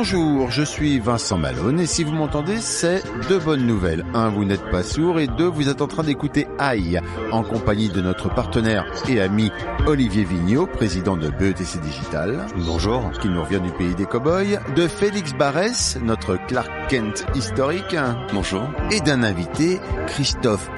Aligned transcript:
Bonjour, 0.00 0.48
je 0.52 0.62
suis 0.62 1.00
Vincent 1.00 1.38
Malone 1.38 1.80
et 1.80 1.86
si 1.86 2.04
vous 2.04 2.12
m'entendez, 2.12 2.60
c'est 2.60 3.02
deux 3.28 3.40
bonnes 3.40 3.66
nouvelles. 3.66 4.04
Un, 4.14 4.28
vous 4.28 4.44
n'êtes 4.44 4.70
pas 4.70 4.84
sourd 4.84 5.18
et 5.18 5.26
deux, 5.26 5.48
vous 5.48 5.68
êtes 5.68 5.82
en 5.82 5.88
train 5.88 6.04
d'écouter 6.04 6.46
Aïe 6.56 7.00
en 7.32 7.42
compagnie 7.42 7.88
de 7.88 8.00
notre 8.00 8.32
partenaire 8.32 8.86
et 9.08 9.20
ami 9.20 9.50
Olivier 9.88 10.22
Vigneault, 10.22 10.68
président 10.68 11.16
de 11.16 11.30
BETC 11.30 11.80
Digital. 11.80 12.46
Bonjour. 12.58 13.10
Qui 13.20 13.28
nous 13.28 13.42
revient 13.42 13.60
du 13.60 13.72
pays 13.72 13.96
des 13.96 14.06
cowboys. 14.06 14.60
De 14.76 14.86
Félix 14.86 15.32
Barès, 15.32 15.98
notre 16.00 16.36
Clark 16.46 16.70
Kent 16.88 17.26
historique. 17.34 17.96
Bonjour. 18.32 18.70
Et 18.92 19.00
d'un 19.00 19.24
invité, 19.24 19.80
Christophe 20.06 20.70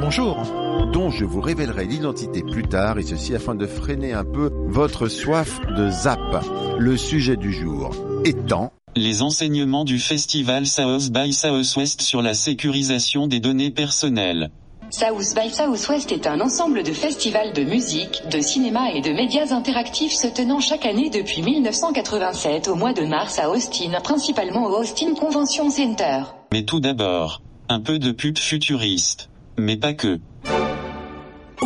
Bonjour. 0.00 0.65
Dont 0.92 1.10
je 1.10 1.24
vous 1.24 1.40
révélerai 1.40 1.84
l'identité 1.84 2.42
plus 2.42 2.64
tard, 2.64 2.98
et 2.98 3.02
ceci 3.02 3.34
afin 3.34 3.54
de 3.54 3.66
freiner 3.66 4.12
un 4.12 4.24
peu 4.24 4.50
votre 4.66 5.08
soif 5.08 5.60
de 5.76 5.88
zap. 5.90 6.44
Le 6.78 6.96
sujet 6.96 7.36
du 7.36 7.52
jour 7.52 7.90
étant 8.24 8.72
Les 8.96 9.22
enseignements 9.22 9.84
du 9.84 9.98
festival 9.98 10.66
South 10.66 11.10
by 11.10 11.32
Southwest 11.32 12.00
sur 12.00 12.22
la 12.22 12.34
sécurisation 12.34 13.26
des 13.26 13.40
données 13.40 13.70
personnelles. 13.70 14.50
South 14.90 15.34
by 15.34 15.50
Southwest 15.50 16.12
est 16.12 16.26
un 16.26 16.40
ensemble 16.40 16.82
de 16.84 16.92
festivals 16.92 17.52
de 17.52 17.64
musique, 17.64 18.22
de 18.30 18.40
cinéma 18.40 18.92
et 18.92 19.00
de 19.00 19.10
médias 19.10 19.52
interactifs 19.52 20.12
se 20.12 20.28
tenant 20.28 20.60
chaque 20.60 20.86
année 20.86 21.10
depuis 21.10 21.42
1987 21.42 22.68
au 22.68 22.76
mois 22.76 22.92
de 22.92 23.04
mars 23.04 23.38
à 23.40 23.50
Austin, 23.50 23.90
principalement 24.02 24.66
au 24.66 24.80
Austin 24.80 25.14
Convention 25.14 25.70
Center. 25.70 26.20
Mais 26.52 26.62
tout 26.62 26.78
d'abord, 26.78 27.42
un 27.68 27.80
peu 27.80 27.98
de 27.98 28.12
pub 28.12 28.38
futuriste. 28.38 29.28
Mais 29.58 29.76
pas 29.76 29.92
que. 29.92 30.20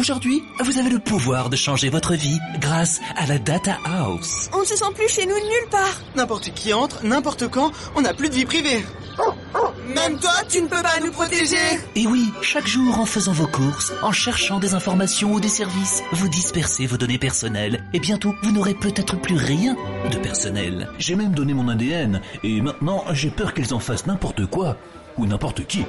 Aujourd'hui, 0.00 0.42
vous 0.64 0.78
avez 0.78 0.88
le 0.88 0.98
pouvoir 0.98 1.50
de 1.50 1.56
changer 1.56 1.90
votre 1.90 2.14
vie 2.14 2.38
grâce 2.58 3.02
à 3.18 3.26
la 3.26 3.38
Data 3.38 3.76
House. 3.84 4.48
On 4.54 4.60
ne 4.60 4.64
se 4.64 4.74
sent 4.74 4.92
plus 4.94 5.10
chez 5.10 5.26
nous 5.26 5.34
nulle 5.34 5.68
part. 5.70 6.00
N'importe 6.16 6.54
qui 6.54 6.72
entre, 6.72 7.04
n'importe 7.04 7.48
quand, 7.48 7.70
on 7.94 8.00
n'a 8.00 8.14
plus 8.14 8.30
de 8.30 8.34
vie 8.34 8.46
privée. 8.46 8.82
Même 9.94 10.18
toi, 10.18 10.32
tu 10.48 10.62
ne 10.62 10.68
peux 10.68 10.80
pas 10.80 10.98
nous 11.04 11.12
protéger. 11.12 11.58
Et 11.96 12.06
oui, 12.06 12.32
chaque 12.40 12.66
jour 12.66 12.98
en 12.98 13.04
faisant 13.04 13.32
vos 13.32 13.46
courses, 13.46 13.92
en 14.00 14.10
cherchant 14.10 14.58
des 14.58 14.72
informations 14.72 15.34
ou 15.34 15.38
des 15.38 15.48
services, 15.48 16.02
vous 16.12 16.28
dispersez 16.30 16.86
vos 16.86 16.96
données 16.96 17.18
personnelles 17.18 17.84
et 17.92 18.00
bientôt 18.00 18.34
vous 18.42 18.52
n'aurez 18.52 18.72
peut-être 18.72 19.20
plus 19.20 19.36
rien 19.36 19.77
de 20.10 20.16
personnel. 20.16 20.89
J'ai 20.98 21.14
même 21.14 21.34
donné 21.34 21.52
mon 21.52 21.68
ADN 21.68 22.22
et 22.42 22.62
maintenant 22.62 23.05
j'ai 23.12 23.28
peur 23.28 23.52
qu'ils 23.52 23.74
en 23.74 23.80
fassent 23.80 24.06
n'importe 24.06 24.46
quoi 24.46 24.78
ou 25.18 25.27
n'importe 25.27 25.66
qui. 25.66 25.84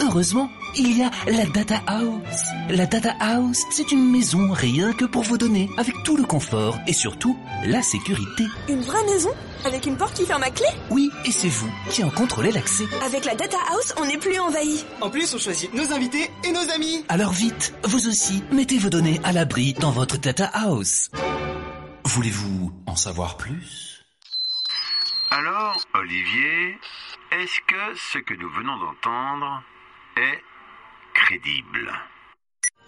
Heureusement, 0.00 0.50
il 0.76 0.96
y 0.98 1.02
a 1.02 1.10
la 1.26 1.46
Data 1.46 1.80
House. 1.86 2.42
La 2.70 2.86
Data 2.86 3.14
House, 3.20 3.62
c'est 3.70 3.92
une 3.92 4.10
maison 4.10 4.50
rien 4.52 4.92
que 4.92 5.04
pour 5.04 5.22
vos 5.22 5.36
données, 5.38 5.68
avec 5.76 5.94
tout 6.04 6.16
le 6.16 6.24
confort 6.24 6.76
et 6.86 6.92
surtout 6.92 7.38
la 7.66 7.82
sécurité. 7.82 8.44
Une 8.68 8.80
vraie 8.80 9.04
maison 9.04 9.30
Avec 9.64 9.86
une 9.86 9.96
porte 9.96 10.14
qui 10.16 10.26
ferme 10.26 10.42
à 10.42 10.50
clé 10.50 10.66
Oui, 10.90 11.10
et 11.24 11.30
c'est 11.30 11.48
vous 11.48 11.70
qui 11.90 12.02
en 12.02 12.10
contrôlez 12.10 12.50
l'accès. 12.50 12.84
Avec 13.04 13.24
la 13.24 13.34
Data 13.34 13.58
House, 13.70 13.94
on 13.98 14.06
n'est 14.06 14.18
plus 14.18 14.38
envahi. 14.38 14.84
En 15.00 15.10
plus, 15.10 15.32
on 15.34 15.38
choisit 15.38 15.72
nos 15.74 15.92
invités 15.92 16.30
et 16.44 16.52
nos 16.52 16.68
amis. 16.74 17.04
Alors 17.08 17.32
vite, 17.32 17.74
vous 17.84 18.08
aussi, 18.08 18.42
mettez 18.50 18.78
vos 18.78 18.90
données 18.90 19.20
à 19.24 19.32
l'abri 19.32 19.74
dans 19.74 19.92
votre 19.92 20.18
Data 20.18 20.46
House. 20.46 21.10
Voulez-vous 22.04 22.72
en 22.86 22.96
savoir 22.96 23.36
plus? 23.36 24.04
Alors, 25.30 25.76
Olivier, 25.94 26.76
est-ce 27.30 27.60
que 27.66 27.98
ce 28.12 28.18
que 28.18 28.34
nous 28.34 28.50
venons 28.50 28.76
d'entendre 28.78 29.62
est 30.16 30.38
crédible 31.14 31.90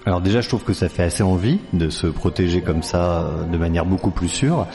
Alors 0.07 0.21
déjà, 0.21 0.41
je 0.41 0.49
trouve 0.49 0.65
que 0.65 0.73
ça 0.73 0.89
fait 0.89 1.03
assez 1.03 1.23
envie 1.23 1.61
de 1.73 1.91
se 1.91 2.07
protéger 2.07 2.63
comme 2.63 2.83
ça 2.83 3.23
euh, 3.23 3.45
de 3.45 3.57
manière 3.57 3.85
beaucoup 3.85 4.11
plus 4.11 4.29
sûre. 4.29 4.67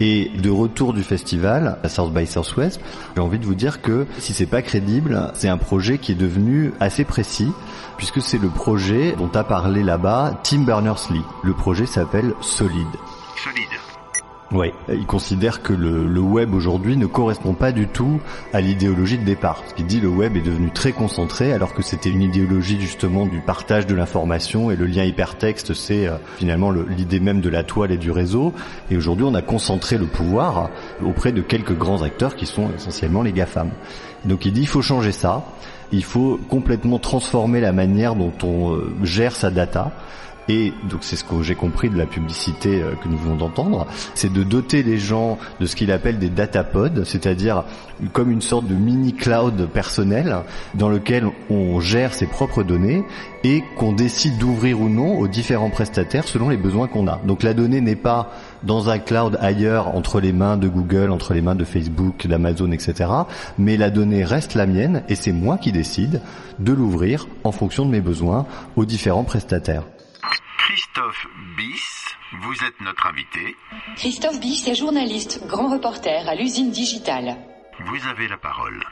Et 0.00 0.30
de 0.36 0.50
retour 0.50 0.92
du 0.92 1.02
festival 1.02 1.78
à 1.82 1.88
South 1.88 2.12
by 2.12 2.26
Southwest, 2.26 2.80
j'ai 3.14 3.22
envie 3.22 3.38
de 3.38 3.46
vous 3.46 3.54
dire 3.54 3.80
que 3.80 4.06
si 4.18 4.32
c'est 4.32 4.46
pas 4.46 4.62
crédible, 4.62 5.30
c'est 5.34 5.48
un 5.48 5.58
projet 5.58 5.98
qui 5.98 6.12
est 6.12 6.16
devenu 6.16 6.72
assez 6.80 7.04
précis 7.04 7.52
puisque 7.96 8.20
c'est 8.20 8.38
le 8.38 8.48
projet 8.48 9.14
dont 9.16 9.30
a 9.30 9.44
parlé 9.44 9.82
là-bas 9.82 10.40
Tim 10.42 10.62
Berners-Lee. 10.62 11.22
Le 11.42 11.54
projet 11.54 11.86
s'appelle 11.86 12.34
Solid. 12.40 12.88
Solide. 13.36 13.83
Oui, 14.52 14.72
il 14.88 15.06
considère 15.06 15.62
que 15.62 15.72
le, 15.72 16.20
web 16.20 16.54
aujourd'hui 16.54 16.96
ne 16.96 17.06
correspond 17.06 17.54
pas 17.54 17.72
du 17.72 17.88
tout 17.88 18.20
à 18.52 18.60
l'idéologie 18.60 19.18
de 19.18 19.24
départ. 19.24 19.62
Ce 19.68 19.74
qu'il 19.74 19.86
dit, 19.86 20.00
le 20.00 20.08
web 20.08 20.36
est 20.36 20.42
devenu 20.42 20.70
très 20.70 20.92
concentré, 20.92 21.52
alors 21.52 21.74
que 21.74 21.82
c'était 21.82 22.10
une 22.10 22.22
idéologie 22.22 22.80
justement 22.80 23.26
du 23.26 23.40
partage 23.40 23.86
de 23.86 23.94
l'information 23.94 24.70
et 24.70 24.76
le 24.76 24.86
lien 24.86 25.02
hypertexte, 25.02 25.74
c'est 25.74 26.06
euh, 26.06 26.16
finalement 26.36 26.70
le- 26.70 26.86
l'idée 26.88 27.20
même 27.20 27.40
de 27.40 27.48
la 27.48 27.64
toile 27.64 27.90
et 27.90 27.96
du 27.96 28.10
réseau. 28.12 28.52
Et 28.90 28.96
aujourd'hui, 28.96 29.26
on 29.28 29.34
a 29.34 29.42
concentré 29.42 29.96
le 29.98 30.06
pouvoir 30.06 30.70
auprès 31.04 31.32
de 31.32 31.40
quelques 31.40 31.76
grands 31.76 32.02
acteurs 32.02 32.36
qui 32.36 32.46
sont 32.46 32.68
essentiellement 32.76 33.22
les 33.22 33.32
GAFAM. 33.32 33.70
Donc 34.24 34.44
il 34.44 34.52
dit, 34.52 34.60
il 34.60 34.68
faut 34.68 34.82
changer 34.82 35.12
ça. 35.12 35.42
Il 35.90 36.04
faut 36.04 36.38
complètement 36.48 36.98
transformer 36.98 37.60
la 37.60 37.72
manière 37.72 38.14
dont 38.14 38.32
on 38.42 38.72
euh, 38.74 38.94
gère 39.02 39.34
sa 39.34 39.50
data. 39.50 39.92
Et 40.48 40.72
donc 40.90 41.00
c'est 41.02 41.16
ce 41.16 41.24
que 41.24 41.42
j'ai 41.42 41.54
compris 41.54 41.88
de 41.88 41.96
la 41.96 42.06
publicité 42.06 42.82
euh, 42.82 42.92
que 43.02 43.08
nous 43.08 43.16
venons 43.16 43.36
d'entendre, 43.36 43.86
c'est 44.14 44.32
de 44.32 44.42
doter 44.42 44.82
les 44.82 44.98
gens 44.98 45.38
de 45.60 45.66
ce 45.66 45.74
qu'il 45.74 45.90
appelle 45.90 46.18
des 46.18 46.28
datapods, 46.28 47.04
c'est-à-dire 47.04 47.64
comme 48.12 48.30
une 48.30 48.42
sorte 48.42 48.66
de 48.66 48.74
mini 48.74 49.14
cloud 49.14 49.68
personnel 49.72 50.36
dans 50.74 50.88
lequel 50.88 51.26
on 51.48 51.80
gère 51.80 52.12
ses 52.12 52.26
propres 52.26 52.62
données 52.62 53.04
et 53.42 53.62
qu'on 53.76 53.92
décide 53.92 54.36
d'ouvrir 54.38 54.80
ou 54.80 54.88
non 54.88 55.18
aux 55.18 55.28
différents 55.28 55.70
prestataires 55.70 56.28
selon 56.28 56.48
les 56.48 56.56
besoins 56.56 56.88
qu'on 56.88 57.06
a. 57.06 57.20
Donc 57.24 57.42
la 57.42 57.54
donnée 57.54 57.80
n'est 57.80 57.96
pas 57.96 58.30
dans 58.62 58.90
un 58.90 58.98
cloud 58.98 59.38
ailleurs 59.40 59.94
entre 59.94 60.20
les 60.20 60.32
mains 60.32 60.56
de 60.56 60.68
Google, 60.68 61.10
entre 61.10 61.32
les 61.32 61.42
mains 61.42 61.54
de 61.54 61.64
Facebook, 61.64 62.26
d'Amazon, 62.26 62.72
etc. 62.72 63.10
Mais 63.58 63.76
la 63.76 63.90
donnée 63.90 64.24
reste 64.24 64.54
la 64.54 64.66
mienne 64.66 65.02
et 65.08 65.14
c'est 65.14 65.32
moi 65.32 65.56
qui 65.56 65.72
décide 65.72 66.20
de 66.58 66.72
l'ouvrir 66.72 67.28
en 67.44 67.52
fonction 67.52 67.86
de 67.86 67.90
mes 67.90 68.00
besoins 68.00 68.46
aux 68.76 68.84
différents 68.84 69.24
prestataires. 69.24 69.84
Christophe 70.66 71.26
Bis, 71.58 72.16
vous 72.40 72.64
êtes 72.64 72.80
notre 72.80 73.06
invité. 73.06 73.54
Christophe 73.96 74.40
Biss 74.40 74.66
est 74.66 74.74
journaliste, 74.74 75.46
grand 75.46 75.70
reporter 75.70 76.26
à 76.26 76.34
l'usine 76.34 76.70
digitale. 76.70 77.36
Vous 77.80 78.08
avez 78.08 78.28
la 78.28 78.38
parole. 78.38 78.82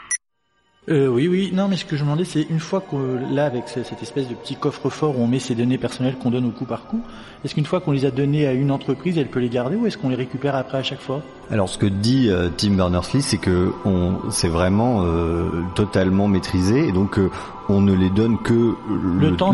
Euh, 0.89 1.07
oui, 1.07 1.29
oui. 1.29 1.51
Non, 1.55 1.69
mais 1.69 1.77
ce 1.77 1.85
que 1.85 1.95
je 1.95 2.03
me 2.03 2.07
demandais, 2.09 2.25
c'est 2.25 2.43
une 2.43 2.59
fois 2.59 2.81
que 2.81 2.97
là, 3.33 3.45
avec 3.47 3.69
ce- 3.69 3.85
cette 3.85 4.03
espèce 4.03 4.29
de 4.29 4.35
petit 4.35 4.57
coffre-fort 4.57 5.17
où 5.17 5.23
on 5.23 5.29
met 5.29 5.39
ces 5.39 5.55
données 5.55 5.79
personnelles 5.79 6.17
qu'on 6.21 6.31
donne 6.33 6.45
au 6.45 6.51
coup 6.51 6.65
par 6.65 6.87
coup, 6.87 7.01
est-ce 7.45 7.55
qu'une 7.55 7.67
fois 7.67 7.79
qu'on 7.81 7.93
les 7.93 8.05
a 8.05 8.11
données 8.11 8.49
à 8.49 8.53
une 8.53 8.73
entreprise, 8.73 9.17
elle 9.17 9.29
peut 9.29 9.39
les 9.39 9.49
garder 9.49 9.77
ou 9.77 9.87
est-ce 9.87 9.97
qu'on 9.97 10.09
les 10.09 10.17
récupère 10.17 10.57
après 10.57 10.79
à 10.79 10.83
chaque 10.83 11.01
fois? 11.01 11.23
Alors 11.53 11.69
ce 11.69 11.79
que 11.79 11.87
dit 11.87 12.31
euh, 12.31 12.49
Tim 12.57 12.73
Berners-Lee, 12.73 13.23
c'est 13.23 13.37
que 13.39 13.71
on, 13.85 14.15
c'est 14.31 14.49
vraiment 14.49 15.05
euh, 15.05 15.51
totalement 15.77 16.27
maîtrisé 16.27 16.89
et 16.89 16.93
donc 16.93 17.17
euh, 17.21 17.31
on 17.69 17.81
ne 17.81 17.95
les 17.95 18.11
donne 18.11 18.39
que 18.43 18.75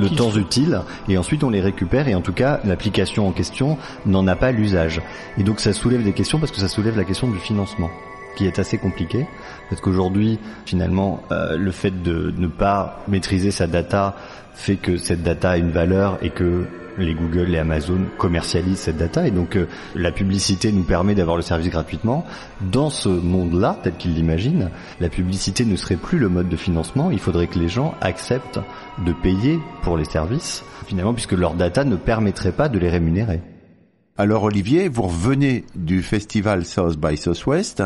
Le 0.01 0.17
temps 0.17 0.33
utile 0.35 0.81
et 1.11 1.19
ensuite 1.19 1.45
on 1.45 1.51
les 1.51 1.61
récupère 1.61 2.09
et 2.09 2.15
en 2.15 2.23
tout 2.23 2.33
cas 2.33 2.61
l'application 2.65 3.29
en 3.29 3.33
question 3.33 3.77
n'en 4.07 4.27
a 4.29 4.35
pas 4.35 4.51
l'usage. 4.51 5.03
Et 5.37 5.43
donc 5.43 5.61
ça 5.61 5.75
soulève 5.75 6.03
des 6.03 6.15
questions 6.15 6.39
parce 6.39 6.53
que 6.53 6.59
ça 6.59 6.69
soulève 6.69 6.97
la 6.97 7.05
question 7.05 7.29
du 7.29 7.39
financement. 7.39 7.91
Qui 8.39 8.47
est 8.47 8.61
assez 8.61 8.79
compliqué, 8.79 9.27
parce 9.69 9.81
qu'aujourd'hui, 9.81 10.39
finalement, 10.65 11.25
euh, 11.33 11.57
le 11.57 11.73
fait 11.73 12.05
de 12.05 12.33
ne 12.39 12.47
pas 12.47 13.03
maîtriser 13.09 13.51
sa 13.51 13.67
data 13.67 14.15
fait 14.55 14.77
que 14.77 14.97
cette 14.97 15.25
data 15.25 15.51
a 15.51 15.57
une 15.57 15.73
valeur 15.73 16.19
et 16.23 16.31
que 16.31 16.65
les 16.99 17.15
Google, 17.15 17.47
les 17.47 17.59
Amazon 17.59 17.99
commercialisent 18.17 18.79
cette 18.79 18.97
data 18.97 19.27
et 19.27 19.33
donc 19.33 19.57
euh, 19.57 19.67
la 19.97 20.13
publicité 20.13 20.71
nous 20.71 20.85
permet 20.85 21.17
d'avoir 21.17 21.35
le 21.35 21.43
service 21.43 21.69
gratuitement. 21.69 22.25
Dans 22.61 22.91
ce 22.91 23.09
monde-là, 23.09 23.77
tel 23.83 23.95
qu'il 23.95 24.15
l'imagine, 24.15 24.71
la 25.01 25.09
publicité 25.09 25.65
ne 25.65 25.75
serait 25.75 25.97
plus 25.97 26.21
le 26.21 26.29
mode 26.29 26.49
de 26.49 26.57
financement. 26.57 27.11
Il 27.11 27.19
faudrait 27.19 27.49
que 27.49 27.59
les 27.59 27.69
gens 27.69 27.95
acceptent 28.01 28.61
de 29.05 29.13
payer 29.13 29.59
pour 29.83 29.97
les 29.97 30.05
services, 30.05 30.65
finalement, 30.87 31.13
puisque 31.13 31.33
leur 31.33 31.55
data 31.55 31.83
ne 31.83 31.97
permettrait 31.97 32.53
pas 32.53 32.69
de 32.69 32.79
les 32.79 32.89
rémunérer. 32.89 33.41
Alors 34.17 34.45
Olivier, 34.45 34.89
vous 34.89 35.03
revenez 35.03 35.65
du 35.77 36.03
festival 36.03 36.65
South 36.65 36.99
by 36.99 37.17
Southwest. 37.17 37.83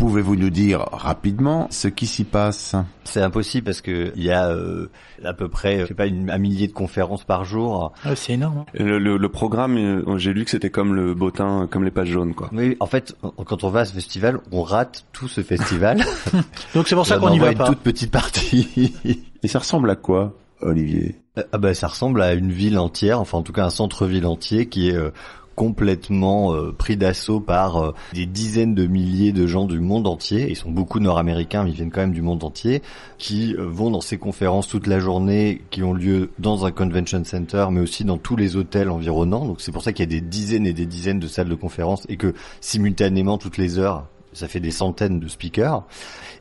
Pouvez-vous 0.00 0.34
nous 0.34 0.48
dire 0.48 0.86
rapidement 0.92 1.66
ce 1.70 1.86
qui 1.86 2.06
s'y 2.06 2.24
passe? 2.24 2.74
C'est 3.04 3.20
impossible 3.20 3.66
parce 3.66 3.82
que 3.82 4.14
il 4.16 4.22
y 4.24 4.30
a 4.30 4.48
euh, 4.48 4.88
à 5.22 5.34
peu 5.34 5.46
près, 5.48 5.80
je 5.80 5.86
sais 5.88 5.92
pas, 5.94 6.06
une, 6.06 6.30
un 6.30 6.38
millier 6.38 6.66
de 6.68 6.72
conférences 6.72 7.22
par 7.22 7.44
jour. 7.44 7.92
Ah, 8.02 8.16
c'est 8.16 8.32
énorme. 8.32 8.60
hein. 8.60 8.66
Le, 8.72 8.98
le- 8.98 9.18
le 9.18 9.28
programme, 9.28 9.76
euh, 9.76 10.16
j'ai 10.16 10.32
lu 10.32 10.46
que 10.46 10.50
c'était 10.50 10.70
comme 10.70 10.94
le 10.94 11.12
bottin, 11.12 11.68
comme 11.70 11.84
les 11.84 11.90
pages 11.90 12.08
jaunes, 12.08 12.32
quoi. 12.32 12.48
Oui, 12.54 12.78
en 12.80 12.86
fait, 12.86 13.14
quand 13.44 13.62
on 13.62 13.68
va 13.68 13.80
à 13.80 13.84
ce 13.84 13.92
festival, 13.92 14.40
on 14.52 14.62
rate 14.62 15.04
tout 15.12 15.28
ce 15.28 15.42
festival. 15.42 15.98
Donc 16.74 16.88
c'est 16.88 16.94
pour 16.94 17.06
ça 17.06 17.18
On 17.18 17.20
qu'on 17.20 17.36
voit 17.36 17.38
va 17.46 17.52
une 17.52 17.58
pas. 17.58 17.66
toute 17.66 17.80
petite 17.80 18.10
partie. 18.10 18.94
Et 19.42 19.48
ça 19.48 19.58
ressemble 19.58 19.90
à 19.90 19.96
quoi, 19.96 20.32
Olivier? 20.62 21.16
Ah 21.52 21.58
bah 21.58 21.74
ça 21.74 21.88
ressemble 21.88 22.22
à 22.22 22.32
une 22.34 22.50
ville 22.50 22.78
entière, 22.78 23.20
enfin 23.20 23.38
en 23.38 23.42
tout 23.42 23.52
cas 23.52 23.64
un 23.64 23.70
centre-ville 23.70 24.26
entier 24.26 24.66
qui 24.66 24.88
est 24.90 24.96
euh, 24.96 25.10
complètement 25.54 26.54
euh, 26.54 26.72
pris 26.72 26.96
d'assaut 26.96 27.40
par 27.40 27.76
euh, 27.76 27.94
des 28.14 28.26
dizaines 28.26 28.74
de 28.74 28.86
milliers 28.86 29.32
de 29.32 29.46
gens 29.46 29.66
du 29.66 29.78
monde 29.78 30.06
entier. 30.06 30.48
Ils 30.48 30.56
sont 30.56 30.70
beaucoup 30.70 31.00
nord-américains, 31.00 31.64
mais 31.64 31.70
ils 31.70 31.76
viennent 31.76 31.90
quand 31.90 32.00
même 32.00 32.12
du 32.12 32.22
monde 32.22 32.44
entier, 32.44 32.82
qui 33.18 33.54
euh, 33.54 33.66
vont 33.66 33.90
dans 33.90 34.00
ces 34.00 34.18
conférences 34.18 34.68
toute 34.68 34.86
la 34.86 35.00
journée, 35.00 35.62
qui 35.70 35.82
ont 35.82 35.92
lieu 35.92 36.30
dans 36.38 36.64
un 36.64 36.70
convention 36.70 37.24
center, 37.24 37.66
mais 37.70 37.80
aussi 37.80 38.04
dans 38.04 38.18
tous 38.18 38.36
les 38.36 38.56
hôtels 38.56 38.90
environnants. 38.90 39.46
Donc 39.46 39.60
c'est 39.60 39.72
pour 39.72 39.82
ça 39.82 39.92
qu'il 39.92 40.04
y 40.04 40.08
a 40.08 40.20
des 40.20 40.26
dizaines 40.26 40.66
et 40.66 40.72
des 40.72 40.86
dizaines 40.86 41.20
de 41.20 41.28
salles 41.28 41.48
de 41.48 41.54
conférences 41.54 42.06
et 42.08 42.16
que 42.16 42.34
simultanément 42.60 43.38
toutes 43.38 43.58
les 43.58 43.78
heures, 43.78 44.06
ça 44.32 44.48
fait 44.48 44.60
des 44.60 44.70
centaines 44.70 45.20
de 45.20 45.28
speakers 45.28 45.84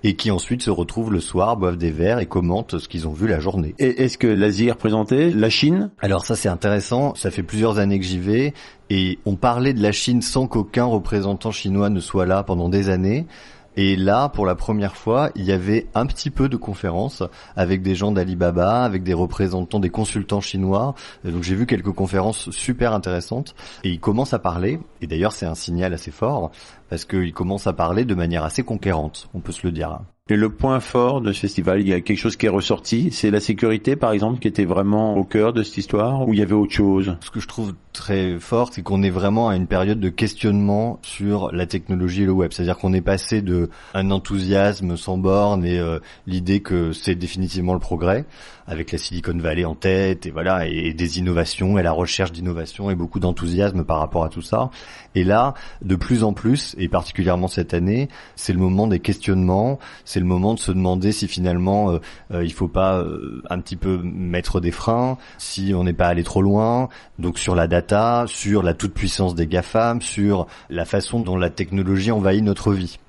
et 0.03 0.15
qui 0.15 0.31
ensuite 0.31 0.61
se 0.61 0.69
retrouvent 0.69 1.11
le 1.11 1.19
soir, 1.19 1.57
boivent 1.57 1.77
des 1.77 1.91
verres 1.91 2.19
et 2.19 2.25
commentent 2.25 2.77
ce 2.77 2.87
qu'ils 2.87 3.07
ont 3.07 3.13
vu 3.13 3.27
la 3.27 3.39
journée. 3.39 3.75
Et 3.79 4.03
est-ce 4.03 4.17
que 4.17 4.27
l'Asie 4.27 4.67
est 4.67 4.71
représentée? 4.71 5.31
La 5.31 5.49
Chine? 5.49 5.91
Alors 5.99 6.25
ça 6.25 6.35
c'est 6.35 6.49
intéressant, 6.49 7.15
ça 7.15 7.31
fait 7.31 7.43
plusieurs 7.43 7.79
années 7.79 7.99
que 7.99 8.05
j'y 8.05 8.19
vais 8.19 8.53
et 8.89 9.19
on 9.25 9.35
parlait 9.35 9.73
de 9.73 9.81
la 9.81 9.91
Chine 9.91 10.21
sans 10.21 10.47
qu'aucun 10.47 10.85
représentant 10.85 11.51
chinois 11.51 11.89
ne 11.89 11.99
soit 11.99 12.25
là 12.25 12.43
pendant 12.43 12.69
des 12.69 12.89
années. 12.89 13.25
Et 13.81 13.95
là, 13.95 14.27
pour 14.27 14.45
la 14.45 14.55
première 14.55 14.97
fois, 14.97 15.29
il 15.35 15.45
y 15.45 15.53
avait 15.53 15.87
un 15.95 16.05
petit 16.05 16.31
peu 16.31 16.49
de 16.49 16.57
conférences 16.57 17.23
avec 17.55 17.81
des 17.81 17.95
gens 17.95 18.11
d'Alibaba, 18.11 18.83
avec 18.83 19.03
des 19.03 19.13
représentants, 19.13 19.79
des 19.79 19.89
consultants 19.89 20.41
chinois. 20.41 20.95
Et 21.23 21.31
donc 21.31 21.43
j'ai 21.43 21.55
vu 21.55 21.65
quelques 21.65 21.93
conférences 21.93 22.51
super 22.51 22.91
intéressantes 22.91 23.55
et 23.85 23.89
ils 23.89 24.01
commencent 24.01 24.33
à 24.33 24.39
parler. 24.39 24.81
Et 24.99 25.07
d'ailleurs, 25.07 25.31
c'est 25.31 25.45
un 25.45 25.55
signal 25.55 25.93
assez 25.93 26.11
fort 26.11 26.51
parce 26.89 27.05
qu'ils 27.05 27.31
commencent 27.31 27.67
à 27.67 27.73
parler 27.73 28.03
de 28.03 28.15
manière 28.15 28.43
assez 28.43 28.63
conquérante, 28.63 29.29
on 29.33 29.39
peut 29.39 29.53
se 29.53 29.65
le 29.65 29.71
dire. 29.71 29.99
Et 30.27 30.35
le 30.35 30.49
point 30.49 30.81
fort 30.81 31.21
de 31.21 31.31
ce 31.31 31.39
festival, 31.39 31.79
il 31.79 31.87
y 31.87 31.93
a 31.93 32.01
quelque 32.01 32.17
chose 32.17 32.35
qui 32.35 32.47
est 32.47 32.49
ressorti, 32.49 33.11
c'est 33.11 33.31
la 33.31 33.39
sécurité 33.39 33.95
par 33.95 34.11
exemple 34.11 34.39
qui 34.39 34.47
était 34.47 34.65
vraiment 34.65 35.15
au 35.15 35.23
cœur 35.23 35.53
de 35.53 35.63
cette 35.63 35.77
histoire, 35.77 36.27
ou 36.27 36.33
il 36.33 36.39
y 36.39 36.43
avait 36.43 36.53
autre 36.53 36.73
chose? 36.73 37.15
Ce 37.21 37.31
que 37.31 37.39
je 37.39 37.47
trouve 37.47 37.73
très 37.99 38.39
fort, 38.39 38.69
c'est 38.71 38.81
qu'on 38.81 39.03
est 39.03 39.09
vraiment 39.09 39.49
à 39.49 39.55
une 39.55 39.67
période 39.67 39.99
de 39.99 40.09
questionnement 40.09 40.99
sur 41.03 41.51
la 41.51 41.65
technologie 41.65 42.23
et 42.23 42.25
le 42.25 42.31
web. 42.31 42.51
C'est-à-dire 42.53 42.77
qu'on 42.77 42.93
est 42.93 43.01
passé 43.01 43.41
de 43.41 43.69
un 43.93 44.09
enthousiasme 44.09 44.95
sans 44.95 45.17
borne 45.17 45.65
et 45.65 45.77
euh, 45.77 45.99
l'idée 46.25 46.61
que 46.61 46.93
c'est 46.93 47.15
définitivement 47.15 47.73
le 47.73 47.79
progrès, 47.79 48.25
avec 48.69 48.91
la 48.91 48.97
Silicon 48.97 49.37
Valley 49.37 49.65
en 49.65 49.75
tête 49.75 50.25
et 50.27 50.31
voilà 50.31 50.67
et 50.67 50.93
des 50.93 51.17
innovations 51.17 51.77
et 51.79 51.83
la 51.83 51.91
recherche 51.91 52.31
d'innovation 52.31 52.91
et 52.91 52.95
beaucoup 52.95 53.19
d'enthousiasme 53.19 53.83
par 53.83 53.99
rapport 53.99 54.23
à 54.23 54.29
tout 54.29 54.43
ça. 54.43 54.69
Et 55.15 55.23
là, 55.23 55.55
de 55.81 55.95
plus 55.95 56.23
en 56.23 56.33
plus, 56.33 56.75
et 56.77 56.87
particulièrement 56.87 57.47
cette 57.47 57.73
année, 57.73 58.09
c'est 58.35 58.53
le 58.53 58.59
moment 58.59 58.85
des 58.85 58.99
questionnements, 58.99 59.79
c'est 60.05 60.19
le 60.19 60.27
moment 60.27 60.53
de 60.53 60.59
se 60.59 60.71
demander 60.71 61.11
si 61.11 61.27
finalement 61.27 61.91
euh, 61.91 61.99
euh, 62.31 62.45
il 62.45 62.53
faut 62.53 62.67
pas 62.67 62.99
euh, 62.99 63.41
un 63.49 63.59
petit 63.59 63.75
peu 63.75 63.99
mettre 64.03 64.61
des 64.61 64.71
freins, 64.71 65.17
si 65.39 65.73
on 65.75 65.83
n'est 65.83 65.93
pas 65.93 66.07
allé 66.07 66.23
trop 66.23 66.43
loin, 66.43 66.89
donc 67.17 67.39
sur 67.39 67.55
la 67.55 67.67
data, 67.67 67.88
sur 68.27 68.61
la 68.61 68.73
toute 68.73 68.93
puissance 68.93 69.35
des 69.35 69.47
GAFAM, 69.47 70.01
sur 70.01 70.47
la 70.69 70.85
façon 70.85 71.19
dont 71.19 71.35
la 71.35 71.49
technologie 71.49 72.11
envahit 72.11 72.43
notre 72.43 72.73
vie. 72.73 72.99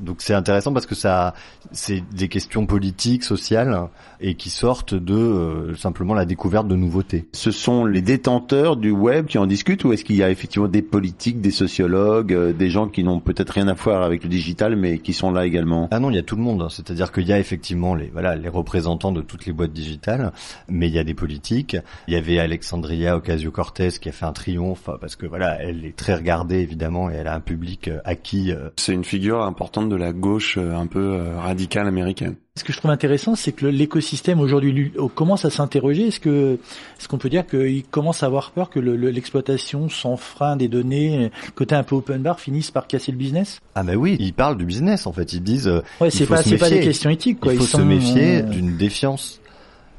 Donc 0.00 0.16
c'est 0.20 0.34
intéressant 0.34 0.72
parce 0.72 0.86
que 0.86 0.94
ça, 0.94 1.34
c'est 1.72 2.02
des 2.14 2.28
questions 2.28 2.66
politiques, 2.66 3.24
sociales, 3.24 3.88
et 4.20 4.34
qui 4.34 4.50
sortent 4.50 4.94
de 4.94 5.14
euh, 5.14 5.76
simplement 5.76 6.14
la 6.14 6.24
découverte 6.24 6.66
de 6.66 6.76
nouveautés. 6.76 7.26
Ce 7.32 7.50
sont 7.50 7.84
les 7.84 8.02
détenteurs 8.02 8.76
du 8.76 8.90
web 8.90 9.26
qui 9.26 9.38
en 9.38 9.46
discutent, 9.46 9.84
ou 9.84 9.92
est-ce 9.92 10.04
qu'il 10.04 10.16
y 10.16 10.22
a 10.22 10.30
effectivement 10.30 10.68
des 10.68 10.82
politiques, 10.82 11.40
des 11.40 11.50
sociologues, 11.50 12.32
euh, 12.32 12.52
des 12.52 12.70
gens 12.70 12.88
qui 12.88 13.04
n'ont 13.04 13.20
peut-être 13.20 13.50
rien 13.50 13.68
à 13.68 13.74
voir 13.74 14.02
avec 14.02 14.24
le 14.24 14.30
digital, 14.30 14.76
mais 14.76 14.98
qui 14.98 15.12
sont 15.12 15.30
là 15.30 15.46
également? 15.46 15.88
Ah 15.90 16.00
non, 16.00 16.10
il 16.10 16.16
y 16.16 16.18
a 16.18 16.22
tout 16.22 16.36
le 16.36 16.42
monde. 16.42 16.62
hein. 16.62 16.68
C'est-à-dire 16.70 17.12
qu'il 17.12 17.26
y 17.26 17.32
a 17.32 17.38
effectivement 17.38 17.94
les 17.94 18.10
voilà 18.12 18.36
les 18.36 18.48
représentants 18.48 19.12
de 19.12 19.22
toutes 19.22 19.46
les 19.46 19.52
boîtes 19.52 19.72
digitales, 19.72 20.32
mais 20.68 20.88
il 20.88 20.94
y 20.94 20.98
a 20.98 21.04
des 21.04 21.14
politiques. 21.14 21.76
Il 22.08 22.14
y 22.14 22.16
avait 22.16 22.38
Alexandria 22.38 23.16
Ocasio-Cortez 23.16 23.90
qui 24.00 24.08
a 24.08 24.12
fait 24.12 24.26
un 24.26 24.32
triomphe 24.32 24.88
parce 25.00 25.16
que 25.16 25.26
voilà, 25.26 25.60
elle 25.60 25.84
est 25.84 25.96
très 25.96 26.14
regardée 26.14 26.58
évidemment 26.60 27.10
et 27.10 27.14
elle 27.14 27.28
a 27.28 27.34
un 27.34 27.40
public 27.40 27.88
euh, 27.88 28.00
acquis. 28.04 28.52
C'est 28.76 28.92
une 28.92 29.04
figure 29.04 29.42
importante 29.42 29.83
de 29.86 29.96
la 29.96 30.12
gauche 30.12 30.56
euh, 30.58 30.74
un 30.76 30.86
peu 30.86 31.00
euh, 31.14 31.38
radicale 31.38 31.86
américaine. 31.86 32.36
Ce 32.56 32.62
que 32.64 32.72
je 32.72 32.78
trouve 32.78 32.90
intéressant, 32.90 33.34
c'est 33.34 33.52
que 33.52 33.66
l'écosystème 33.66 34.38
aujourd'hui 34.40 34.92
oh, 34.96 35.08
commence 35.08 35.44
à 35.44 35.50
s'interroger. 35.50 36.08
Est-ce 36.08 36.20
que, 36.20 36.58
est-ce 36.98 37.08
qu'on 37.08 37.18
peut 37.18 37.28
dire 37.28 37.46
qu'il 37.46 37.82
commence 37.84 38.22
à 38.22 38.26
avoir 38.26 38.52
peur 38.52 38.70
que 38.70 38.78
le- 38.78 38.96
le- 38.96 39.10
l'exploitation 39.10 39.88
sans 39.88 40.16
frein 40.16 40.56
des 40.56 40.68
données, 40.68 41.30
côté 41.56 41.74
un 41.74 41.82
peu 41.82 41.96
open 41.96 42.22
bar, 42.22 42.38
finisse 42.40 42.70
par 42.70 42.86
casser 42.86 43.10
le 43.12 43.18
business? 43.18 43.60
Ah 43.74 43.82
bah 43.82 43.94
oui, 43.96 44.16
ils 44.20 44.32
parlent 44.34 44.56
du 44.56 44.64
business 44.64 45.06
en 45.06 45.12
fait. 45.12 45.32
Ils 45.32 45.42
disent. 45.42 45.66
euh, 45.68 45.82
Ouais, 46.00 46.10
c'est 46.10 46.26
pas, 46.26 46.42
c'est 46.42 46.56
pas 46.58 46.70
des 46.70 46.80
questions 46.80 47.10
éthiques, 47.10 47.40
quoi. 47.40 47.52
Il 47.52 47.58
faut 47.58 47.64
Ils 47.64 47.68
se 47.68 47.78
sont, 47.78 47.84
méfier 47.84 48.38
euh, 48.38 48.42
d'une 48.42 48.76
défiance. 48.76 49.40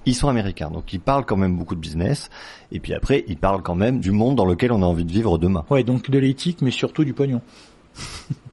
Ils 0.07 0.13
sont 0.13 0.29
américains, 0.29 0.69
donc 0.69 0.93
ils 0.93 0.99
parlent 0.99 1.25
quand 1.25 1.35
même 1.35 1.57
beaucoup 1.57 1.73
de 1.73 1.79
business. 1.79 2.29
Et 2.71 2.79
puis 2.79 2.93
après, 2.93 3.25
ils 3.27 3.37
parlent 3.37 3.63
quand 3.63 3.73
même 3.73 3.99
du 3.99 4.11
monde 4.11 4.35
dans 4.35 4.45
lequel 4.45 4.71
on 4.71 4.83
a 4.83 4.85
envie 4.85 5.03
de 5.03 5.11
vivre 5.11 5.39
demain. 5.39 5.65
Ouais, 5.71 5.83
donc 5.83 6.11
de 6.11 6.19
l'éthique, 6.19 6.59
mais 6.61 6.69
surtout 6.69 7.03
du 7.03 7.13
pognon. 7.13 7.41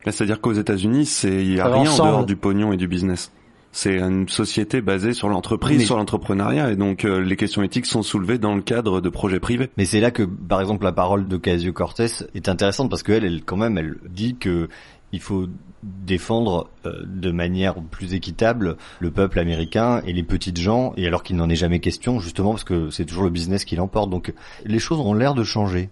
C'est-à-dire 0.06 0.40
qu'aux 0.40 0.52
États-Unis, 0.52 1.06
c'est 1.06 1.44
il 1.44 1.54
y 1.54 1.60
a 1.60 1.66
rien 1.66 1.82
ensemble. 1.82 2.08
en 2.08 2.12
dehors 2.12 2.26
du 2.26 2.36
pognon 2.36 2.72
et 2.72 2.76
du 2.76 2.88
business. 2.88 3.32
C'est 3.74 3.98
une 4.00 4.28
société 4.28 4.82
basée 4.82 5.14
sur 5.14 5.28
l'entreprise, 5.30 5.78
Mais- 5.78 5.84
sur 5.84 5.96
l'entrepreneuriat, 5.96 6.72
et 6.72 6.76
donc 6.76 7.06
euh, 7.06 7.20
les 7.22 7.36
questions 7.36 7.62
éthiques 7.62 7.86
sont 7.86 8.02
soulevées 8.02 8.36
dans 8.36 8.54
le 8.54 8.60
cadre 8.60 9.00
de 9.00 9.08
projets 9.08 9.40
privés. 9.40 9.70
Mais 9.78 9.86
c'est 9.86 10.00
là 10.00 10.10
que, 10.10 10.24
par 10.24 10.60
exemple, 10.60 10.84
la 10.84 10.92
parole 10.92 11.26
de 11.26 11.36
Casio 11.38 11.72
Cortez 11.72 12.08
est 12.34 12.48
intéressante 12.50 12.90
parce 12.90 13.02
qu'elle, 13.02 13.24
elle, 13.24 13.42
quand 13.44 13.56
même, 13.56 13.78
elle 13.78 13.96
dit 14.10 14.36
que 14.36 14.68
il 15.12 15.20
faut 15.20 15.46
défendre 15.82 16.68
euh, 16.86 17.02
de 17.06 17.30
manière 17.30 17.74
plus 17.74 18.14
équitable 18.14 18.76
le 19.00 19.10
peuple 19.10 19.38
américain 19.38 20.02
et 20.06 20.12
les 20.12 20.22
petites 20.22 20.58
gens, 20.58 20.92
et 20.98 21.06
alors 21.06 21.22
qu'il 21.22 21.36
n'en 21.36 21.48
est 21.48 21.56
jamais 21.56 21.80
question, 21.80 22.20
justement 22.20 22.50
parce 22.50 22.64
que 22.64 22.90
c'est 22.90 23.04
toujours 23.06 23.24
le 23.24 23.30
business 23.30 23.64
qui 23.64 23.76
l'emporte. 23.76 24.10
Donc 24.10 24.34
les 24.66 24.78
choses 24.78 25.00
ont 25.00 25.14
l'air 25.14 25.34
de 25.34 25.44
changer. 25.44 25.88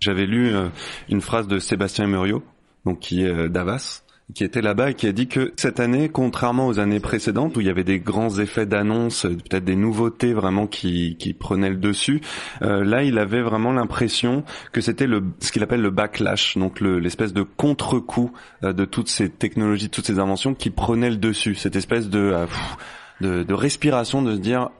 J'avais 0.00 0.26
lu 0.26 0.54
euh, 0.54 0.68
une 1.08 1.20
phrase 1.20 1.46
de 1.48 1.58
Sébastien 1.58 2.06
Muriot, 2.06 2.42
donc 2.84 2.98
qui 3.00 3.22
est 3.24 3.28
euh, 3.28 3.48
d'Avas, 3.48 4.02
qui 4.34 4.44
était 4.44 4.62
là-bas 4.62 4.90
et 4.90 4.94
qui 4.94 5.06
a 5.06 5.12
dit 5.12 5.26
que 5.28 5.52
cette 5.56 5.78
année, 5.78 6.08
contrairement 6.08 6.66
aux 6.66 6.78
années 6.78 7.00
précédentes 7.00 7.56
où 7.56 7.60
il 7.60 7.66
y 7.66 7.70
avait 7.70 7.84
des 7.84 8.00
grands 8.00 8.38
effets 8.38 8.64
d'annonce, 8.64 9.26
euh, 9.26 9.30
peut-être 9.36 9.64
des 9.64 9.76
nouveautés 9.76 10.32
vraiment 10.32 10.66
qui, 10.66 11.16
qui 11.18 11.34
prenaient 11.34 11.68
le 11.70 11.76
dessus, 11.76 12.20
euh, 12.62 12.82
là 12.84 13.02
il 13.02 13.18
avait 13.18 13.42
vraiment 13.42 13.72
l'impression 13.72 14.42
que 14.72 14.80
c'était 14.80 15.06
le 15.06 15.22
ce 15.40 15.52
qu'il 15.52 15.62
appelle 15.62 15.82
le 15.82 15.90
backlash, 15.90 16.56
donc 16.56 16.80
le- 16.80 16.98
l'espèce 16.98 17.32
de 17.34 17.42
contre-coup 17.42 18.32
de 18.62 18.84
toutes 18.86 19.08
ces 19.08 19.28
technologies, 19.28 19.86
de 19.86 19.90
toutes 19.90 20.06
ces 20.06 20.18
inventions 20.18 20.54
qui 20.54 20.70
prenaient 20.70 21.10
le 21.10 21.16
dessus, 21.16 21.54
cette 21.54 21.76
espèce 21.76 22.08
de, 22.08 22.34
de, 23.20 23.42
de 23.42 23.54
respiration 23.54 24.22
de 24.22 24.34
se 24.34 24.40
dire 24.40 24.70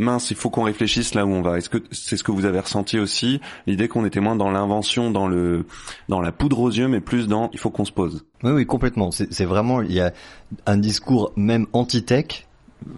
mince, 0.00 0.30
il 0.30 0.36
faut 0.36 0.50
qu'on 0.50 0.64
réfléchisse 0.64 1.14
là 1.14 1.24
où 1.24 1.30
on 1.30 1.42
va. 1.42 1.58
Est-ce 1.58 1.68
que 1.68 1.78
c'est 1.92 2.16
ce 2.16 2.24
que 2.24 2.32
vous 2.32 2.44
avez 2.44 2.58
ressenti 2.58 2.98
aussi 2.98 3.40
L'idée 3.66 3.86
qu'on 3.86 4.04
était 4.04 4.20
moins 4.20 4.36
dans 4.36 4.50
l'invention, 4.50 5.10
dans 5.10 5.28
le, 5.28 5.66
dans 6.08 6.20
la 6.20 6.32
poudre 6.32 6.60
aux 6.60 6.70
yeux, 6.70 6.88
mais 6.88 7.00
plus 7.00 7.28
dans 7.28 7.50
il 7.52 7.58
faut 7.58 7.70
qu'on 7.70 7.84
se 7.84 7.92
pose. 7.92 8.24
Oui, 8.42 8.52
oui, 8.52 8.66
complètement. 8.66 9.10
C'est 9.10 9.44
vraiment, 9.44 9.82
il 9.82 9.92
y 9.92 10.00
a 10.00 10.12
un 10.66 10.78
discours 10.78 11.32
même 11.36 11.66
anti-tech 11.72 12.48